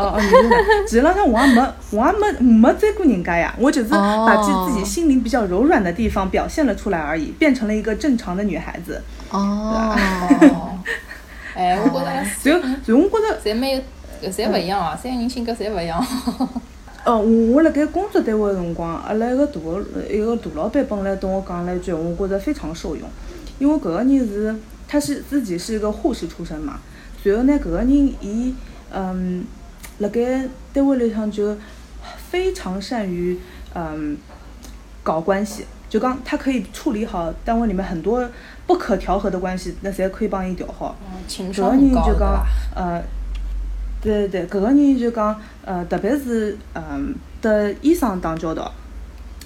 [0.00, 0.64] 哦哦，女追男。
[0.86, 9.02] 其实浪向我也没我也没没追过人家呀，我只是把自自己心灵比较柔软的地方表现了出来而已，变成了一个正常的女孩子。
[9.30, 9.94] 哦。
[11.54, 12.24] 哎，我觉着。
[12.42, 13.40] 所以所以我觉着。
[13.44, 13.72] 侪没
[14.22, 16.02] 有，侪勿一样哦，三个人性格侪勿一样。
[17.04, 23.08] 哦，我我辣盖工作单位个辰光，阿拉一个大个一个大老板本来对我讲了一句，我觉着非常受用，
[23.58, 24.54] 因为搿个人是，
[24.86, 26.78] 他是自己是一个护士出身嘛，
[27.24, 28.54] 然后呢，搿个人伊
[28.92, 29.44] 嗯，
[30.00, 31.56] 辣盖单位里向就
[32.30, 33.38] 非常善于
[33.74, 34.18] 嗯
[35.02, 38.28] 搞关系，就讲他可以处理好单位里面很多
[38.66, 40.96] 不可调和的关系，那侪可以帮伊调好。
[41.26, 42.16] 情商很高，对
[42.74, 43.02] 呃。
[44.02, 48.72] 对对对，搿个人就讲，呃，特别是嗯，得医生打交道，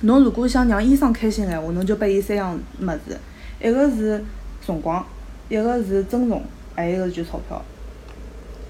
[0.03, 3.19] 侬如果想让医生开心闲话，侬就拨伊三样物事，
[3.61, 4.25] 一个是
[4.64, 5.05] 辰光，
[5.49, 6.40] 一个是尊重，
[6.77, 7.61] 还有一个就是钞票。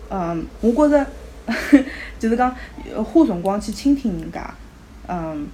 [0.08, 1.06] 嗯，我觉着，
[2.18, 2.54] 就是讲
[3.04, 4.54] 花辰光去倾听人家，
[5.08, 5.46] 嗯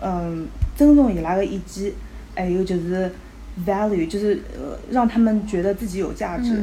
[0.00, 1.92] 嗯，尊重伊拉个意见，
[2.34, 3.10] 还有就是。
[3.66, 6.56] value 就是呃让他们觉得自己有价值，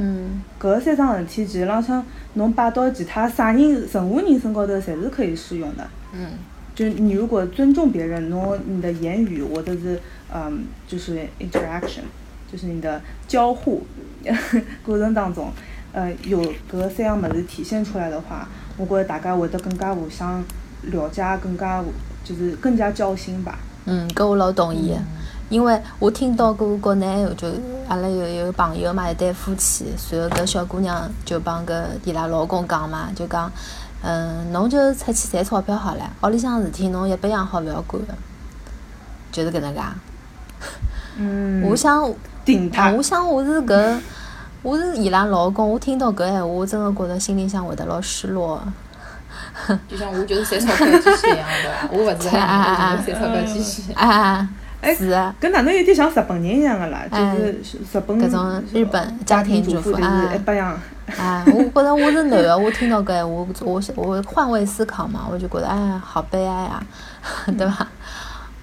[0.59, 2.03] 搿三桩事体其实浪向
[2.35, 5.87] 侬摆到其他啥人任何人身高头侪是可以适用的。
[6.13, 6.31] 嗯，
[6.73, 9.99] 就你如果尊重别人，侬你的言语或者是
[10.33, 12.07] 嗯就是 interaction，
[12.51, 13.85] 就是你的交互
[14.83, 15.51] 过程当中，
[15.93, 18.47] 呃有搿三样物事体现出来的话，
[18.77, 20.43] 我觉着大家会得更加互相
[20.83, 21.83] 了解，更加
[22.23, 23.57] 就是更加交心吧。
[23.85, 24.95] 嗯，搿我老同意。
[25.49, 27.47] 因为我听到过国内有就
[27.87, 33.49] 阿拉有有朋友嘛，一对夫妻，然后搿小姑娘就帮搿伊拉老公讲嘛，就讲，
[34.03, 38.01] 嗯，侬就出去赚钞票好了，屋里向事体侬一百样好勿要管，
[39.31, 39.79] 就是搿能介。
[41.17, 41.63] 嗯。
[41.63, 42.91] 我想，顶他。
[42.91, 43.97] 我想我是搿，
[44.63, 48.61] 我是伊拉老公，我听到搿闲话，我真的觉着心里向会得老失落。
[49.87, 51.89] 就像我就是赚钞票机器一样，对伐？
[51.91, 53.93] 我勿是赚钞票机器。
[53.95, 54.47] 啊。
[54.79, 57.01] 哎，是啊，搿哪能有点像日本人一样个啦？
[57.11, 60.79] 就是日本搿种日本家庭主妇啊，一百样。
[61.17, 66.83] 啊，我觉着我是男个，我听到搿，我我我换位思考嘛，我就觉得哎，好悲哀啊，
[67.57, 67.87] 对伐？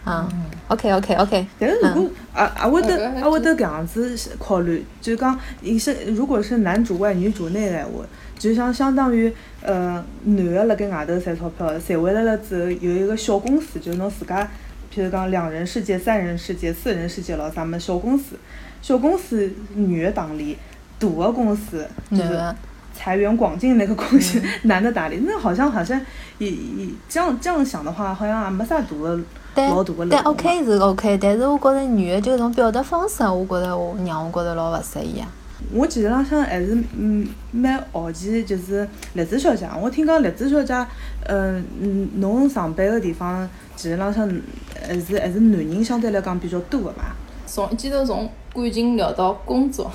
[0.07, 0.29] 嗯
[0.69, 1.47] ，OK OK OK。
[1.59, 8.05] 但是如果啊啊会得啊会得搿样子考虑，就讲你是如果是男主外女主内个闲话，
[8.39, 14.49] 就像相当于呃男的辣盖外头赚钞票，赚回来了之后有一个小公司，就侬自家。
[14.95, 18.37] 譬如讲两人世界、三人世界、四人世界咯，咱们小公司，
[18.81, 20.57] 小公司女的打理，
[21.01, 22.55] 大的公司就是
[22.95, 26.01] 财源广进那个关系男的打理，那好像好像
[26.39, 29.17] 也也这样这样想的话，好像也没啥大的
[29.57, 35.29] 老大的但 OK 是 OK，但是我觉着女的就搿种表达方式，我觉着我让我觉着老勿适意啊。
[35.73, 40.75] 我其实浪向还是嗯蛮好奇，就是栗子小姐，我听讲栗子小姐，
[41.25, 44.29] 呃嗯，侬上班的地方其实浪向
[44.87, 47.17] 还是还是男人相对来讲比较多的吧？
[47.47, 49.91] 从一记头从感情聊到工作，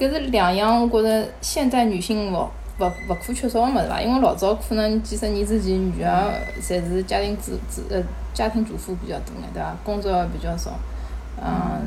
[0.00, 4.00] 搿是两样，我觉着现代女性勿勿勿可缺少个物事伐？
[4.00, 6.06] 因为老早可能几十年之前，女个
[6.62, 9.76] 侪是家庭主主呃家庭主妇比较多眼，对伐？
[9.84, 10.70] 工作比较少，
[11.36, 11.82] 嗯，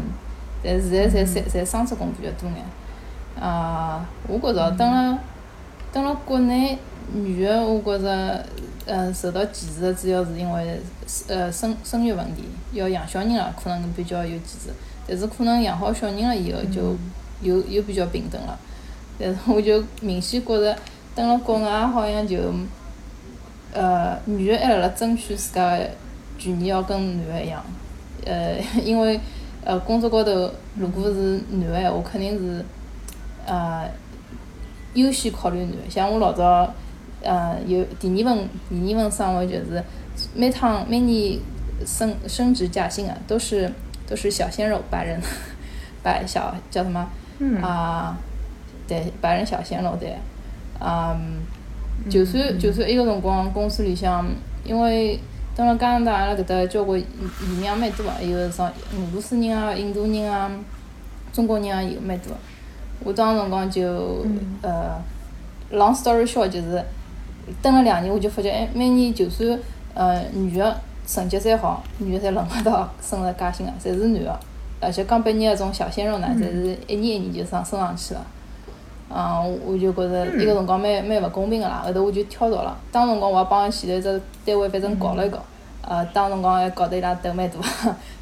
[0.63, 2.63] 但现在侪侪侪双职工比较多眼。
[3.43, 5.17] 啊，我觉着，等了
[5.91, 6.77] 等了国内，
[7.11, 8.45] 女个我觉着，
[8.85, 10.79] 呃，受到歧视个主要是因为，
[11.27, 14.69] 呃，生生育问题，要养小人了，可能比较有歧视。
[15.07, 16.95] 但是可能养好小人了以后，就
[17.41, 18.59] 又又比较平等了。
[19.19, 20.75] 但是我就明显觉着，
[21.15, 22.37] 等了国外好像就，
[23.73, 25.89] 呃，女的还辣辣争取自家个
[26.37, 27.63] 权益要跟男个一样。
[28.25, 29.19] 呃， 因为，
[29.63, 32.65] 呃，工作高头如果是男个闲话，肯定是。
[33.45, 33.85] 呃，
[34.93, 36.73] 优先考虑男的，像我老早，
[37.21, 39.83] 呃，有第二份第二份生活就是，
[40.33, 41.37] 每趟每年
[41.85, 43.69] 升升职加薪啊都是
[44.07, 45.19] 都是小鲜肉白人，
[46.01, 47.09] 白小叫什么？
[47.61, 48.17] 啊，
[48.87, 50.15] 对，白人小鲜肉对，
[50.79, 51.41] 嗯，
[52.09, 54.25] 就算就算埃个辰光公司里向，
[54.63, 55.19] 因为
[55.55, 57.05] 蹲辣加拿大阿拉搿搭交关移
[57.41, 60.49] 移民也蛮多个，有啥俄罗斯人啊、印度人啊、
[61.31, 62.33] 中国人也有蛮多。
[63.03, 64.25] 我当时辰光就，
[64.61, 64.97] 呃
[65.71, 66.83] ，long story short 就是，
[67.61, 69.59] 蹲了两年我就发觉，哎，每年就算，
[69.93, 70.75] 呃，女个
[71.05, 74.39] 成绩再好，女个侪轮勿到升了加薪个，侪是男个，
[74.83, 78.25] 而且刚毕业个种小鲜肉呢，侪是一年一年就上升上去了。
[79.09, 82.77] 嗯，我就觉着伊个辰光蛮蛮勿公平个啦，后头我就跳槽了。
[82.91, 85.39] 当辰光我也帮前头只单位反正搞了一搞，
[85.81, 87.57] 呃，当辰光还搞得伊拉斗蛮大，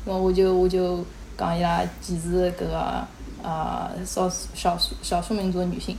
[0.05, 0.99] 咾我就我就
[1.37, 3.07] 讲伊拉歧视搿个。
[3.43, 5.97] 呃，少数少数少数民族的女性，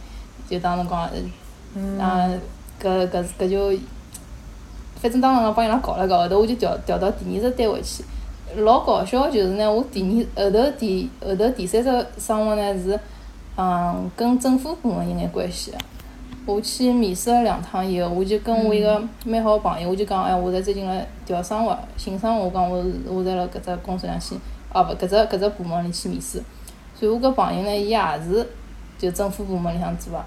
[0.48, 1.02] 就当辰光，
[1.98, 2.30] 啊，
[2.80, 3.76] 搿搿搿就，
[5.00, 8.04] 反正当辰光帮伊拉搞了搞，后头我就调调到第二只单位去。
[8.56, 10.02] 老搞笑就是呢，我第
[10.36, 12.98] 二后头第后头第三只生活呢是，
[13.56, 15.72] 嗯，跟政府部门有眼关系。
[16.44, 24.34] 我去面试了两趟以后，我就跟我一个蛮好个朋友，我就讲，哎，我在最近来调生活，新生活，我讲我我在辣搿只公司里去，
[24.72, 26.42] 哦勿，搿只搿只部门里去面试。
[26.98, 28.46] 所以我搿朋友呢，伊也是
[28.98, 30.24] 就政府部门里向做个，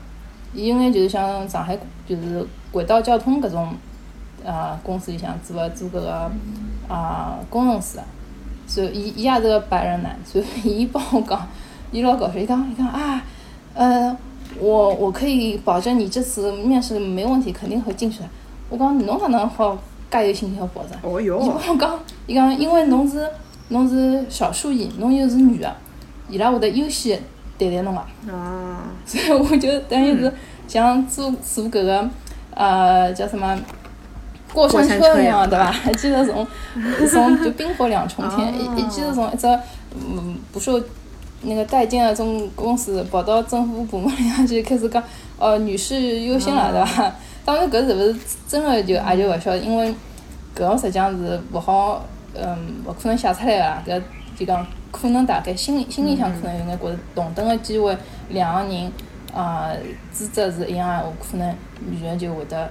[0.53, 3.75] 伊有眼就是像上海就是轨道交通搿种
[4.45, 6.31] 啊公司里向做个做搿个
[6.87, 7.99] 啊工程师，
[8.67, 10.45] 所以伊伊也是个白人男，所以
[10.81, 11.47] 一帮我讲，
[11.91, 13.21] 伊老搞笑，伊讲伊讲啊，
[13.73, 14.15] 呃，
[14.59, 18.25] 我我可以保证你这次面试没问题，肯定会进去的。
[18.69, 19.77] 我讲侬哪能好
[20.11, 20.97] 介有信心保证？
[21.03, 21.39] 哦哟！
[21.41, 23.29] 伊帮我讲，伊讲因为侬是
[23.69, 25.75] 侬是少数裔，侬又是女的。
[26.27, 27.21] 伊拉会得优先
[27.55, 28.01] 对待侬个，
[29.05, 30.33] 所以我就等于是
[30.67, 32.09] 像做做搿个
[32.55, 33.55] 呃叫什么
[34.55, 35.69] 过山车一样，对吧？
[35.83, 36.47] 还记得从
[37.11, 39.45] 从就冰火两重天，一一记头从一只
[39.93, 40.81] 嗯不受
[41.41, 45.03] 那个待见的种公司跑到政府部门里向去开始讲
[45.37, 47.11] 哦女士优先了，对伐？
[47.45, 48.15] 当然搿是勿是
[48.47, 49.93] 真的就也就勿晓得，因为
[50.55, 54.01] 搿个实际上是勿好嗯勿可能写出来个搿
[54.37, 54.65] 就讲。
[54.95, 57.93] 可能大概心里心里向可能有眼觉着同等个机会，
[58.29, 58.89] 两个人
[59.33, 59.71] 啊
[60.09, 61.53] 资质是一样个，话，可能
[61.89, 62.69] 女的就会得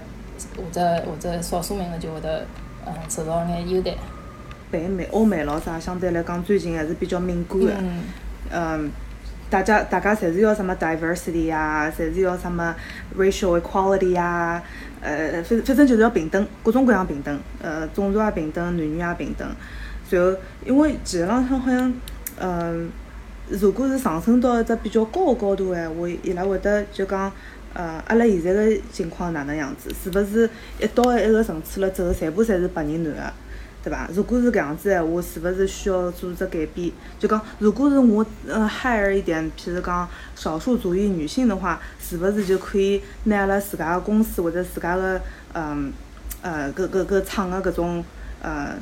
[0.56, 2.46] 或者或者少数民族就会得
[2.86, 3.94] 嗯受到眼优待。
[4.70, 8.02] 北美、欧美老啥相对来讲最近还是比较敏感个，嗯，
[8.52, 8.90] 嗯
[9.48, 12.74] 大家大家侪是要什么 diversity 啊，侪是要什么
[13.16, 14.62] racial equality 啊，
[15.00, 19.48] 呃，反反正就是要平等，各种各样平等，呃，种族也平等，男女也平等。
[20.10, 21.92] 然后因为其实浪向好像。
[22.36, 22.90] 嗯，
[23.48, 27.30] 如果是上升到一只比较高个高度个闲话，伊拉会得就讲，
[27.74, 29.92] 呃，阿拉现在个情况哪能样子？
[30.02, 30.48] 是勿是
[30.80, 33.32] 一到埃个层次了之后，全部侪是白人男个，
[33.82, 34.08] 对伐？
[34.14, 36.92] 如果是搿样子闲话，是勿是需要做只改变？
[37.18, 45.20] 就讲，如果是我呃 hire 一点，譬如讲少数族裔女性的话，是勿是就可以拿阿拉自家个公司或者自家个
[45.54, 45.92] 嗯
[46.42, 48.04] 呃搿搿搿厂个搿种
[48.40, 48.76] 呃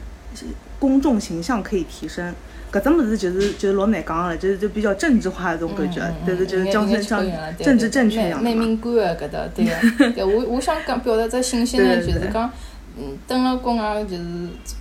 [0.79, 2.35] 公众形象可以提升？
[2.73, 7.25] 搿种物事就是就是老难讲个，就是就比较政治化的种感觉，但是就是讲成像
[7.59, 10.13] 政治正确一样蛮敏感个搿搭，对个。
[10.13, 12.51] 对， 我我想讲表达只信息呢，就是讲，
[12.99, 14.25] 嗯，蹲辣国外就是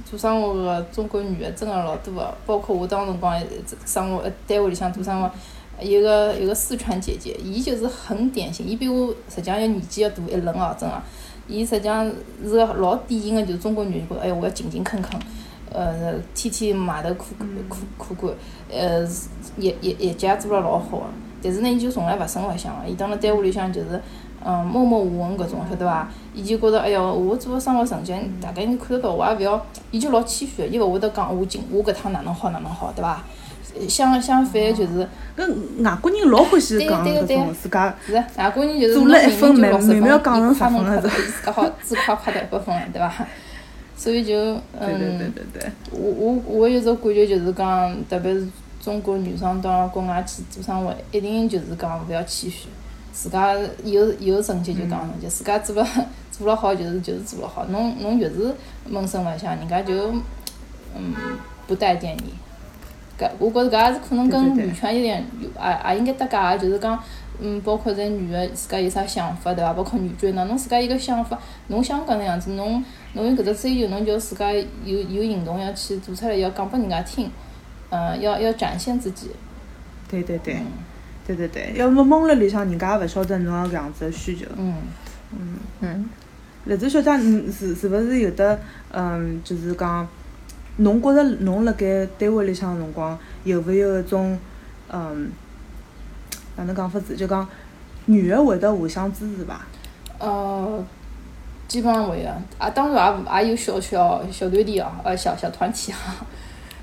[0.09, 3.37] 做生活个中国女个真个老多个，包括我当辰光
[3.85, 5.29] 生活单位里向做生活，
[5.81, 10.95] 有个有个四川姐姐，伊就是很典型，伊比我实际上要年纪要大一轮哦，真个。
[11.47, 12.09] 伊实际上
[12.45, 15.19] 是个老典型个，就是中国女人，觉着哎哟，我要勤勤恳恳，
[15.73, 17.27] 呃，天天埋头苦
[17.67, 18.35] 苦苦干，
[18.71, 19.07] 呃，
[19.57, 21.03] 业业业绩也做了老好个。
[21.43, 23.99] 但是呢，伊就从来勿声勿响个，伊蹲辣单位里向就是，
[24.45, 26.07] 嗯，默默无闻搿种，晓得伐？
[26.35, 33.23] 伊就觉着，哎哟，我做个生活成绩，大概人看得到，我也勿要，伊就老谦虚个，伊勿会得讲我今我搿趟哪能好哪能好，对伐？
[33.87, 35.07] 相相反就是，
[35.37, 35.47] 搿
[35.81, 41.09] 外国人老欢喜讲搿种自家，是外国人就是做了一分，慢慢要讲成十分了，自
[41.45, 43.25] 家好自夸夸到一百分了，对伐？
[44.01, 44.35] 所以就，
[44.79, 45.71] 嗯，对对对对。
[45.91, 48.47] 我我我有种感觉就是讲，特别是
[48.81, 52.67] 中国女生到国外去做生活，一定就是讲勿要谦虚，
[53.13, 55.87] 自家有有成绩就讲成绩，自家做了
[56.31, 58.51] 做了好就是就是做了好，侬侬越是
[58.89, 60.11] 闷声勿响，人家就
[60.95, 61.13] 嗯。
[61.67, 62.33] 不待见你。
[63.17, 67.01] 搿我觉着搿也是可能跟女权有点有也也应该搭界个，就是讲
[67.39, 69.73] 嗯，包括在女的自家有啥想法对伐？
[69.73, 77.29] 包括女追男，侬自家一个想法，侬想搿能样子，侬侬有搿只追求，侬就自家有有行动要去做出来，要讲拨人家听，
[77.89, 79.31] 嗯，要要展现自己。
[80.09, 80.61] 对对对，
[81.25, 84.45] 对对对，要么蒙辣里向，人家也勿晓得侬搿样子的需求。
[84.57, 84.75] 嗯
[85.31, 86.09] 嗯嗯。
[86.65, 88.59] 栗子小姐，嗯，是是勿是有的？
[88.91, 90.07] 嗯，就是讲。
[90.77, 94.39] 侬觉着侬辣盖单位里向个辰光，有勿有一种，
[94.89, 95.29] 嗯，
[96.61, 97.15] 哪能讲法子？
[97.17, 97.47] 就讲
[98.05, 99.61] 女个会得互相支持伐？
[100.19, 100.83] 呃，
[101.67, 105.97] 基本上会个，啊，当然也也有小小小团体哦，呃，小小团体啊，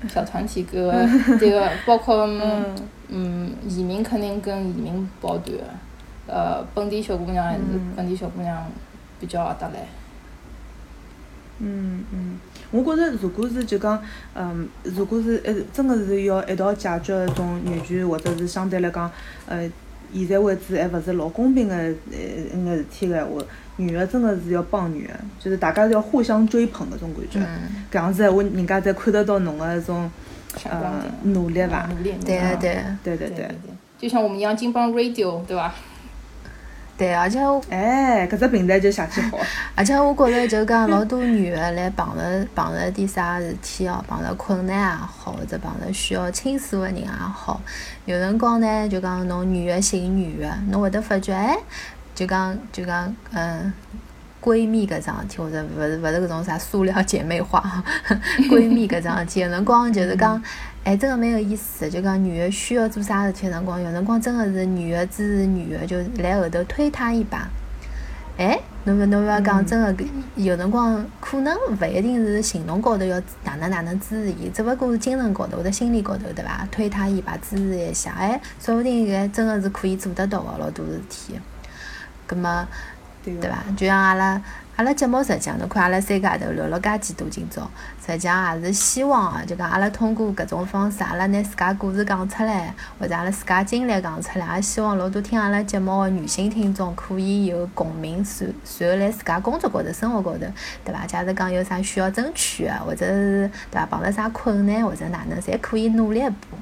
[0.09, 0.93] 小团体 搿个
[1.37, 2.27] 迭个，包括
[3.07, 5.57] 嗯，移民肯定跟移民抱团，
[6.27, 7.61] 呃，本地小姑娘还是
[7.95, 8.65] 本地小姑娘
[9.19, 9.87] 比较合得来。
[11.59, 12.39] 嗯嗯。
[12.71, 13.99] 我觉着，如果是就讲，
[14.35, 19.11] 嗯，如果是一真个是要一道解决一种女权，或者是相对来讲，
[19.47, 19.69] 呃，
[20.13, 23.41] 现在为止还勿是老公平个呃一眼事体个闲话，
[23.77, 27.39] 女个真个是要帮女个，就是大家要互相追捧搿种感觉，
[27.91, 30.09] 搿样子闲话，人家才看得到侬个一种
[30.63, 31.87] 呃努力伐？
[31.87, 33.49] 努力，对个对，对对对，
[33.97, 35.73] 就像我们杨金帮 Radio，对伐？
[36.99, 39.39] 对，而且我哎，搿只平台就想起好。
[39.73, 47.61] 而且我觉着就讲老多女的来碰着碰着点啥事体哦，碰着困难也好，或者碰着需要倾诉的人也好，
[48.03, 51.57] 有辰光呢就讲侬女的寻女的，侬会得发觉哎，
[52.13, 53.71] 就讲就讲嗯，
[54.41, 57.83] 闺蜜搿桩事体，或者勿是勿是搿种啥塑料姐妹花，
[58.49, 60.41] 闺蜜搿桩事体，有辰光就是讲。
[60.85, 67.47] 哎，真个蛮有意思的，就讲女的需要做啥事体的辰光，有辰光真个是女的支持女的，就来后头推她一把。
[68.37, 70.03] 哎，侬勿侬勿要讲，真个
[70.35, 76.65] 有辰光可能勿一定是行动高头要哪能哪能支持伊，只勿过是精神高头或者心理高头，对伐？
[76.71, 81.37] 推她一把，支持一下，哎，说不定搿真个是可以做得到个老多事体。
[82.25, 82.65] 葛末，
[83.23, 83.57] 对伐？
[83.75, 84.41] 就像阿拉。
[84.75, 100.45] 阿拉节目实际上，侬看阿拉三家头聊了介几多，今朝实际上也是希望啊，就讲阿拉通过搿种方式，阿拉拿自家故事讲出来，或者阿拉自家经历讲出来，也希望老多听阿拉节目个女性听众可以有共鸣，随随后来自家工作高头、生活高头，
[100.85, 101.05] 对伐？
[101.05, 103.85] 假如讲有啥需要争取个，或者是对伐？
[103.87, 106.57] 碰着啥困难或者哪能，侪可以努力一把，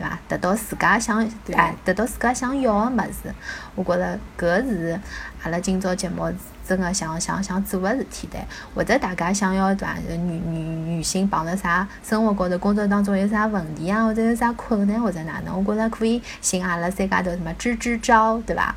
[0.00, 0.18] 对伐？
[0.28, 1.22] 得到自家想
[1.52, 3.34] 哎，得到自家想要个物事，
[3.74, 4.98] 我觉着搿是
[5.42, 6.32] 阿拉今朝节目。
[6.62, 8.38] 真个想想想做个事体的，
[8.72, 9.96] 或者大家想要对伐？
[10.08, 18.72] 女女女性碰着啥生活高头、工作当中有啥问题啊，或者有啥困难或者哪能，我觉着可以寻阿拉三家头什么支支招，对伐？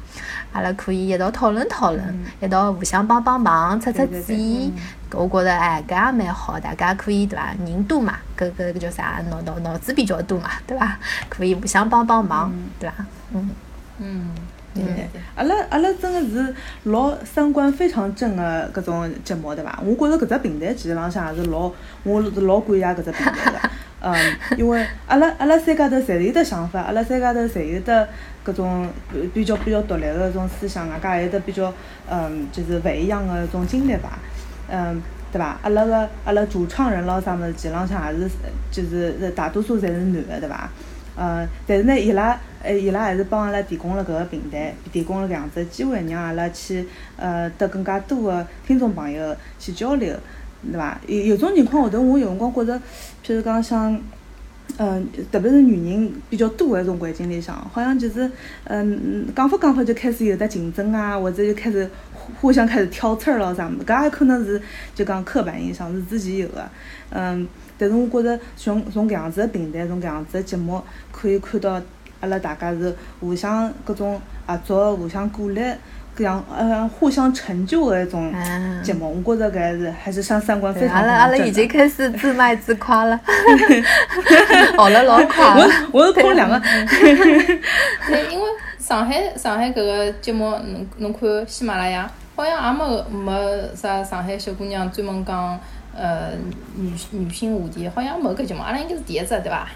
[0.53, 4.73] 阿拉可以一道讨论讨论，一道互相帮帮忙、出出主意。
[5.13, 7.53] 我觉着哎，搿也蛮好，大家可以对伐？
[7.65, 9.21] 人多嘛，搿搿个叫啥？
[9.29, 10.97] 脑脑脑子比较多嘛，对伐？
[11.29, 12.95] 可以互相帮帮忙，对伐？
[13.33, 13.49] 嗯
[13.99, 14.29] 嗯。
[14.75, 16.55] 对对对，阿拉阿拉真个是
[16.85, 19.79] 老三观非常正个搿种节目，对伐？
[19.85, 23.59] 我觉着搿只平台其实浪向也是老，我是老感谢搿只平台个。
[24.01, 28.09] 嗯，因为阿拉阿拉三家头侪是有得想法，阿拉三家头侪有得
[28.43, 28.89] 搿种
[29.31, 31.71] 比较比较独立个种思想，外加还有得比较
[32.09, 34.17] 嗯，就是勿一样个种经历伐？
[34.69, 35.01] 嗯，
[35.31, 35.57] 对伐？
[35.61, 38.29] 阿拉个阿拉主创人咾啥物事，其浪向也是
[38.71, 40.69] 就是大多数侪是男个，对伐？
[41.15, 46.83] 呃，但是呢，伊拉，呃，伊拉还是帮阿拉提供了搿个平台，提供了搿样子机会，让阿拉去，
[47.17, 50.15] 呃，得更加多的听众朋友去交流，
[50.71, 50.99] 对伐？
[51.05, 52.75] 有有种情况下头，我有辰光觉着，
[53.23, 53.95] 譬如讲像，
[54.77, 58.31] 嗯，特别是女人比较多的种环境里向，好像就是，
[58.63, 61.87] 嗯，讲法讲法就开始有得竞争啊，或者就开始
[62.25, 64.61] 互互相开始挑刺儿咯啥物事，搿也可能是
[64.95, 66.69] 就讲刻板印象是之前有的，
[67.09, 67.47] 嗯。
[67.75, 71.81] 但是我觉着，从从搿样子个平台，从搿样子个节目，可以看到，
[72.21, 75.61] 阿拉大家是互相各种合作、互相鼓励。
[76.15, 78.31] 搿样呃互相成就的一种
[78.83, 83.19] 节目，我觉着搿还是还是上三观非常阿拉阿拉已经开始自卖自夸了，
[84.77, 85.43] 学了老快。
[85.43, 86.61] 我我是碰两个。
[86.61, 88.45] 对，因为
[88.83, 95.57] 上海上海搿个节目，侬侬看喜马拉雅，好像也没没啥上海小姑娘专门讲
[95.95, 96.31] 呃
[96.75, 99.69] 女女性话题，好像没搿节目，阿拉应该是第一只对伐？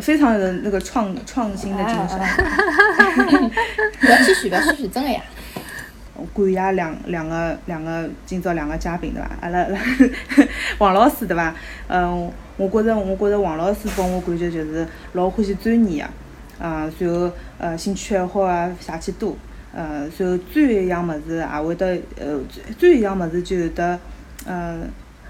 [0.00, 2.16] 非常的那个创创新的精神。
[4.00, 5.20] 不要谦虚，不要谦虚，真的呀。
[6.32, 9.28] 感谢两两个两个今朝两个嘉宾对伐？
[9.40, 9.66] 阿拉
[10.78, 11.52] 王老师对伐？
[11.88, 16.12] 嗯，我觉着我觉着王老师拨我感觉就是老欢喜钻研个，
[16.62, 19.36] 啊，然后呃兴趣爱好啊啥去多，
[19.74, 21.86] 呃，然后钻一样物事也会得
[22.18, 23.98] 呃钻钻一样物事就有得
[24.46, 24.80] 呃。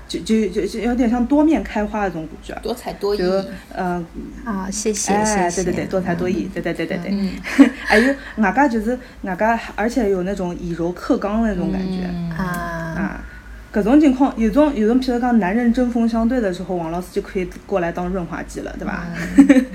[0.08, 3.18] 就就就就有点像多面开花那种感觉，多才多艺。
[3.18, 3.42] 就
[3.74, 4.04] 嗯
[4.44, 5.62] 啊，谢谢谢谢。
[5.62, 7.30] 对对对，多才多艺，对对对对对。
[7.86, 12.04] 还有外加就是外加，而且有那种以柔克刚的那种感觉
[12.36, 13.24] 啊啊。
[13.70, 19.06] 各种情况，有种有种，譬如讲男人针锋相对的时候，王老师就可以过来当润滑剂了，对吧？
[19.48, 19.64] 对，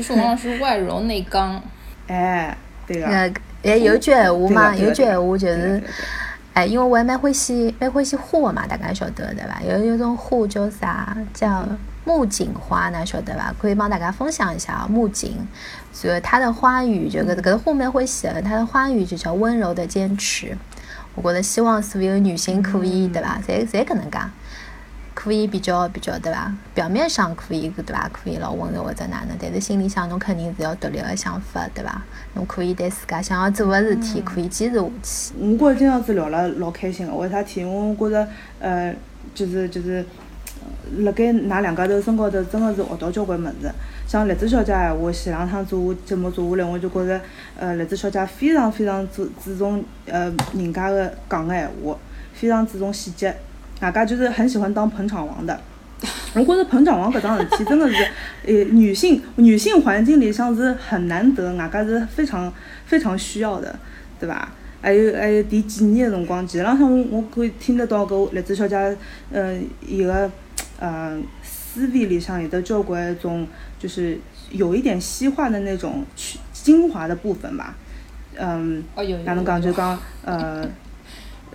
[0.00, 1.62] 其实王老师外柔内刚。
[2.06, 3.06] 哎，对个。
[3.06, 5.82] 哎，有句闲话嘛，有句闲话就是。
[6.54, 9.60] 哎，因为我还蛮欢喜，蛮欢喜花嘛，大家晓得对伐？
[9.62, 11.14] 有有种花叫啥？
[11.34, 11.68] 叫
[12.06, 13.54] 木槿花，㑚晓得伐？
[13.60, 15.36] 可以帮大家分享一下啊，木槿。
[15.92, 20.56] 所以它的花语就搿搿个花蛮欢喜的，它的花语就叫温柔的坚持。
[21.14, 23.38] 我觉得希望所有女性可以对伐？
[23.46, 24.18] 侪侪搿能介。
[25.22, 26.50] 可以比较比较对伐？
[26.72, 28.08] 表面上可以对伐？
[28.10, 32.02] 可以老温柔或者哪能，但是心里向侬肯定是要独立个想法对伐？
[32.32, 35.34] 侬可以对自家想要做个事体可以坚持下去。
[35.58, 37.62] 我觉着今朝子聊了老开心个，为啥体？
[37.62, 38.26] 我觉着
[38.60, 38.96] 呃，
[39.34, 40.02] 就是就是，
[41.00, 43.70] 辣盖㑚两家头身高头真个是学到交关物事。
[44.08, 47.20] 像栗子小姐闲话，前两趟做节目做下来，我就觉着
[47.58, 51.94] 呃，栗子小姐非常非常注注重呃人家个讲个闲话，
[52.32, 53.36] 非常注重细节。
[53.80, 55.58] 大家就是很喜欢当捧场王的，
[56.34, 57.96] 我觉着捧场王搿桩事体真的是，
[58.46, 62.52] 呃，女性女性环境里向是很难得，大家是非常
[62.84, 63.74] 非常需要的，
[64.20, 64.52] 对吧？
[64.82, 68.96] 还有还有第几年个辰光，前浪向我我可以听得到搿栗子小姐，
[69.30, 70.30] 嗯，伊个，
[70.78, 73.46] 嗯，思维里向有的交关一种，
[73.78, 74.18] 就是
[74.50, 77.74] 有一点西化的那种去精华的部分吧，
[78.36, 78.84] 嗯，
[79.24, 80.68] 哪能讲就讲，呃。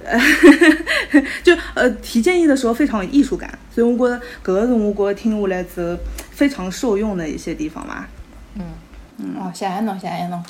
[1.43, 5.97] 就呃提建议的时候非常有艺术感，所以我觉得搿个是我觉得听下来之后
[6.31, 8.07] 非常受用的一些地方吧。
[8.55, 8.63] 嗯
[9.17, 10.43] 嗯哦，谢谢侬，谢谢侬。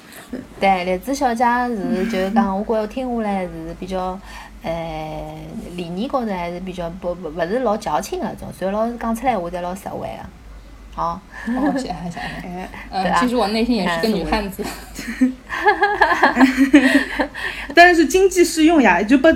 [0.60, 3.50] 对，栗子小姐是就是讲，我觉着听下来是
[3.80, 4.20] 比较
[4.64, 5.38] 呃
[5.76, 10.45] 理念高头还是比较不不不是老矫情个种，所以老是讲出来话侪老实惠个。
[10.96, 11.22] 好，
[11.76, 12.70] 谢谢谢谢。
[12.90, 14.64] 嗯，其实我内心也是个女汉子。
[17.76, 19.28] 但是经济适用呀，就不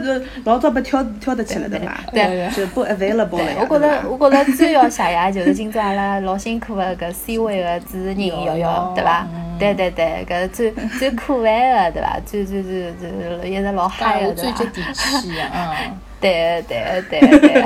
[0.46, 2.02] 老早不挑挑得起了，对吧？
[2.14, 3.52] 对，就不 available 了。
[3.60, 9.28] 我觉得，我觉得最要谢谢 就是今朝阿拉老辛苦的搿 C 位的主持人瑶瑶，对吧？
[9.60, 12.18] 对对对，搿最最可爱的，对吧？
[12.26, 16.00] 最最最最一直老嗨的，最接地气的，嗯。
[16.20, 17.62] 对对对对，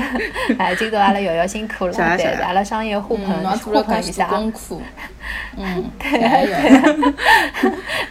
[0.57, 4.27] 哎，今朝阿拉瑶瑶辛苦了，对，阿拉商业互捧互捧一下。
[4.27, 4.79] 功课。
[5.57, 7.13] 嗯，对对。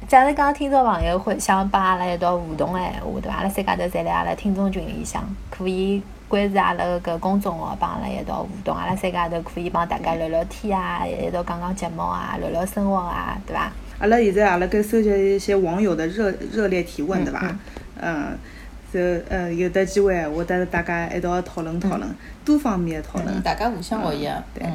[0.08, 3.36] 假如讲听众朋友会想帮阿拉一道互动哎，话对伐？
[3.36, 8.74] 阿拉三家头侪辣阿拉听众群里向，可以关注阿拉个公众号，帮阿拉一道互动。
[8.74, 13.72] 阿拉三家头可以帮大家聊聊天啊，一道讲讲节目啊，聊聊生活啊，对伐？
[14.00, 17.56] 阿拉现在阿拉该收集一些网友的热热烈提问，对伐？
[18.00, 18.36] 嗯。
[18.92, 22.14] 就呃有的机会，我带着大家一道讨论讨论，
[22.44, 24.30] 多方面的讨论，大家互相学习。
[24.52, 24.68] 对，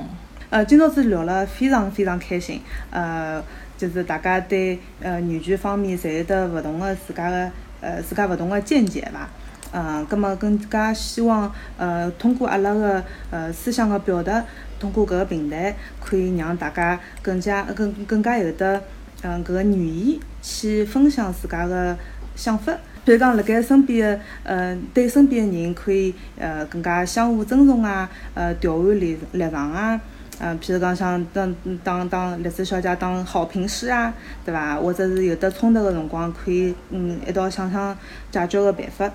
[0.50, 2.60] 呃，今朝子聊了非常非常开心，
[2.90, 3.44] 呃，
[3.78, 9.30] 就是大家对呃女权方面侪有得勿同的自家的呃自家勿同的见解吧。
[9.74, 14.44] 嗯，葛末更加希望呃通过阿拉个呃思想的表达，
[14.80, 18.82] 通过搿个平台，可以让大家更加更更加有得
[19.24, 21.98] 嗯搿个愿意去分享自家的
[22.36, 22.74] 想法。
[23.08, 29.98] 比如讲，辣盖身边的，呃，对身边的人可以，呃，更加相互尊重啊，呃，调换立立场啊，
[30.40, 31.56] 嗯，譬如讲像当
[31.86, 34.76] 当当栗子小姐当好评师啊，对伐？
[34.76, 37.98] 或者是有的冲突的辰光，可以，嗯，一道想想
[38.30, 39.10] 解决个办法。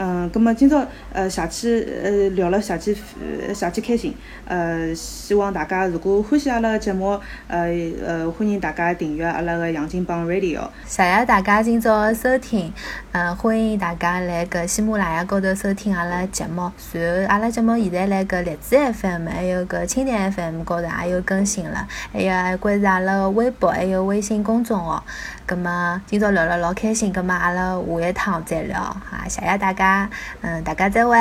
[0.00, 4.14] 嗯，葛么今朝呃下期呃聊了下期呃邪气开心，
[4.46, 7.66] 呃希望大家如果欢喜阿拉个节目，呃
[8.06, 10.68] 呃欢迎大家订阅阿拉个杨金榜 Radio。
[10.86, 12.72] 谢谢大家今朝收听，
[13.10, 16.70] 呃，欢迎大家来搿喜马拉雅高头收听阿拉节目。
[16.78, 25.04] 随后阿拉节目现在来搿荔枝 FM 还有搿蜻蜓 FM 高头也有更新了，还有还关注阿拉个微博还有微信公众号。
[25.48, 30.06] 葛么今朝聊了老开心，葛么阿拉下一趟再聊哈，谢谢大家，
[30.42, 31.16] 嗯，大家再会。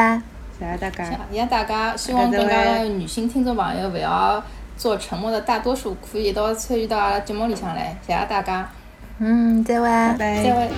[0.59, 1.05] 谢谢大家。
[1.05, 4.43] 谢谢大家，希望更加个女性听众朋友勿要
[4.75, 7.95] 做沉默的大多数，可以一道参与到阿拉节目里向来。
[8.05, 8.67] 谢谢大家，
[9.19, 9.87] 嗯，再会。
[9.87, 10.43] 拜拜。
[10.43, 10.69] 再会。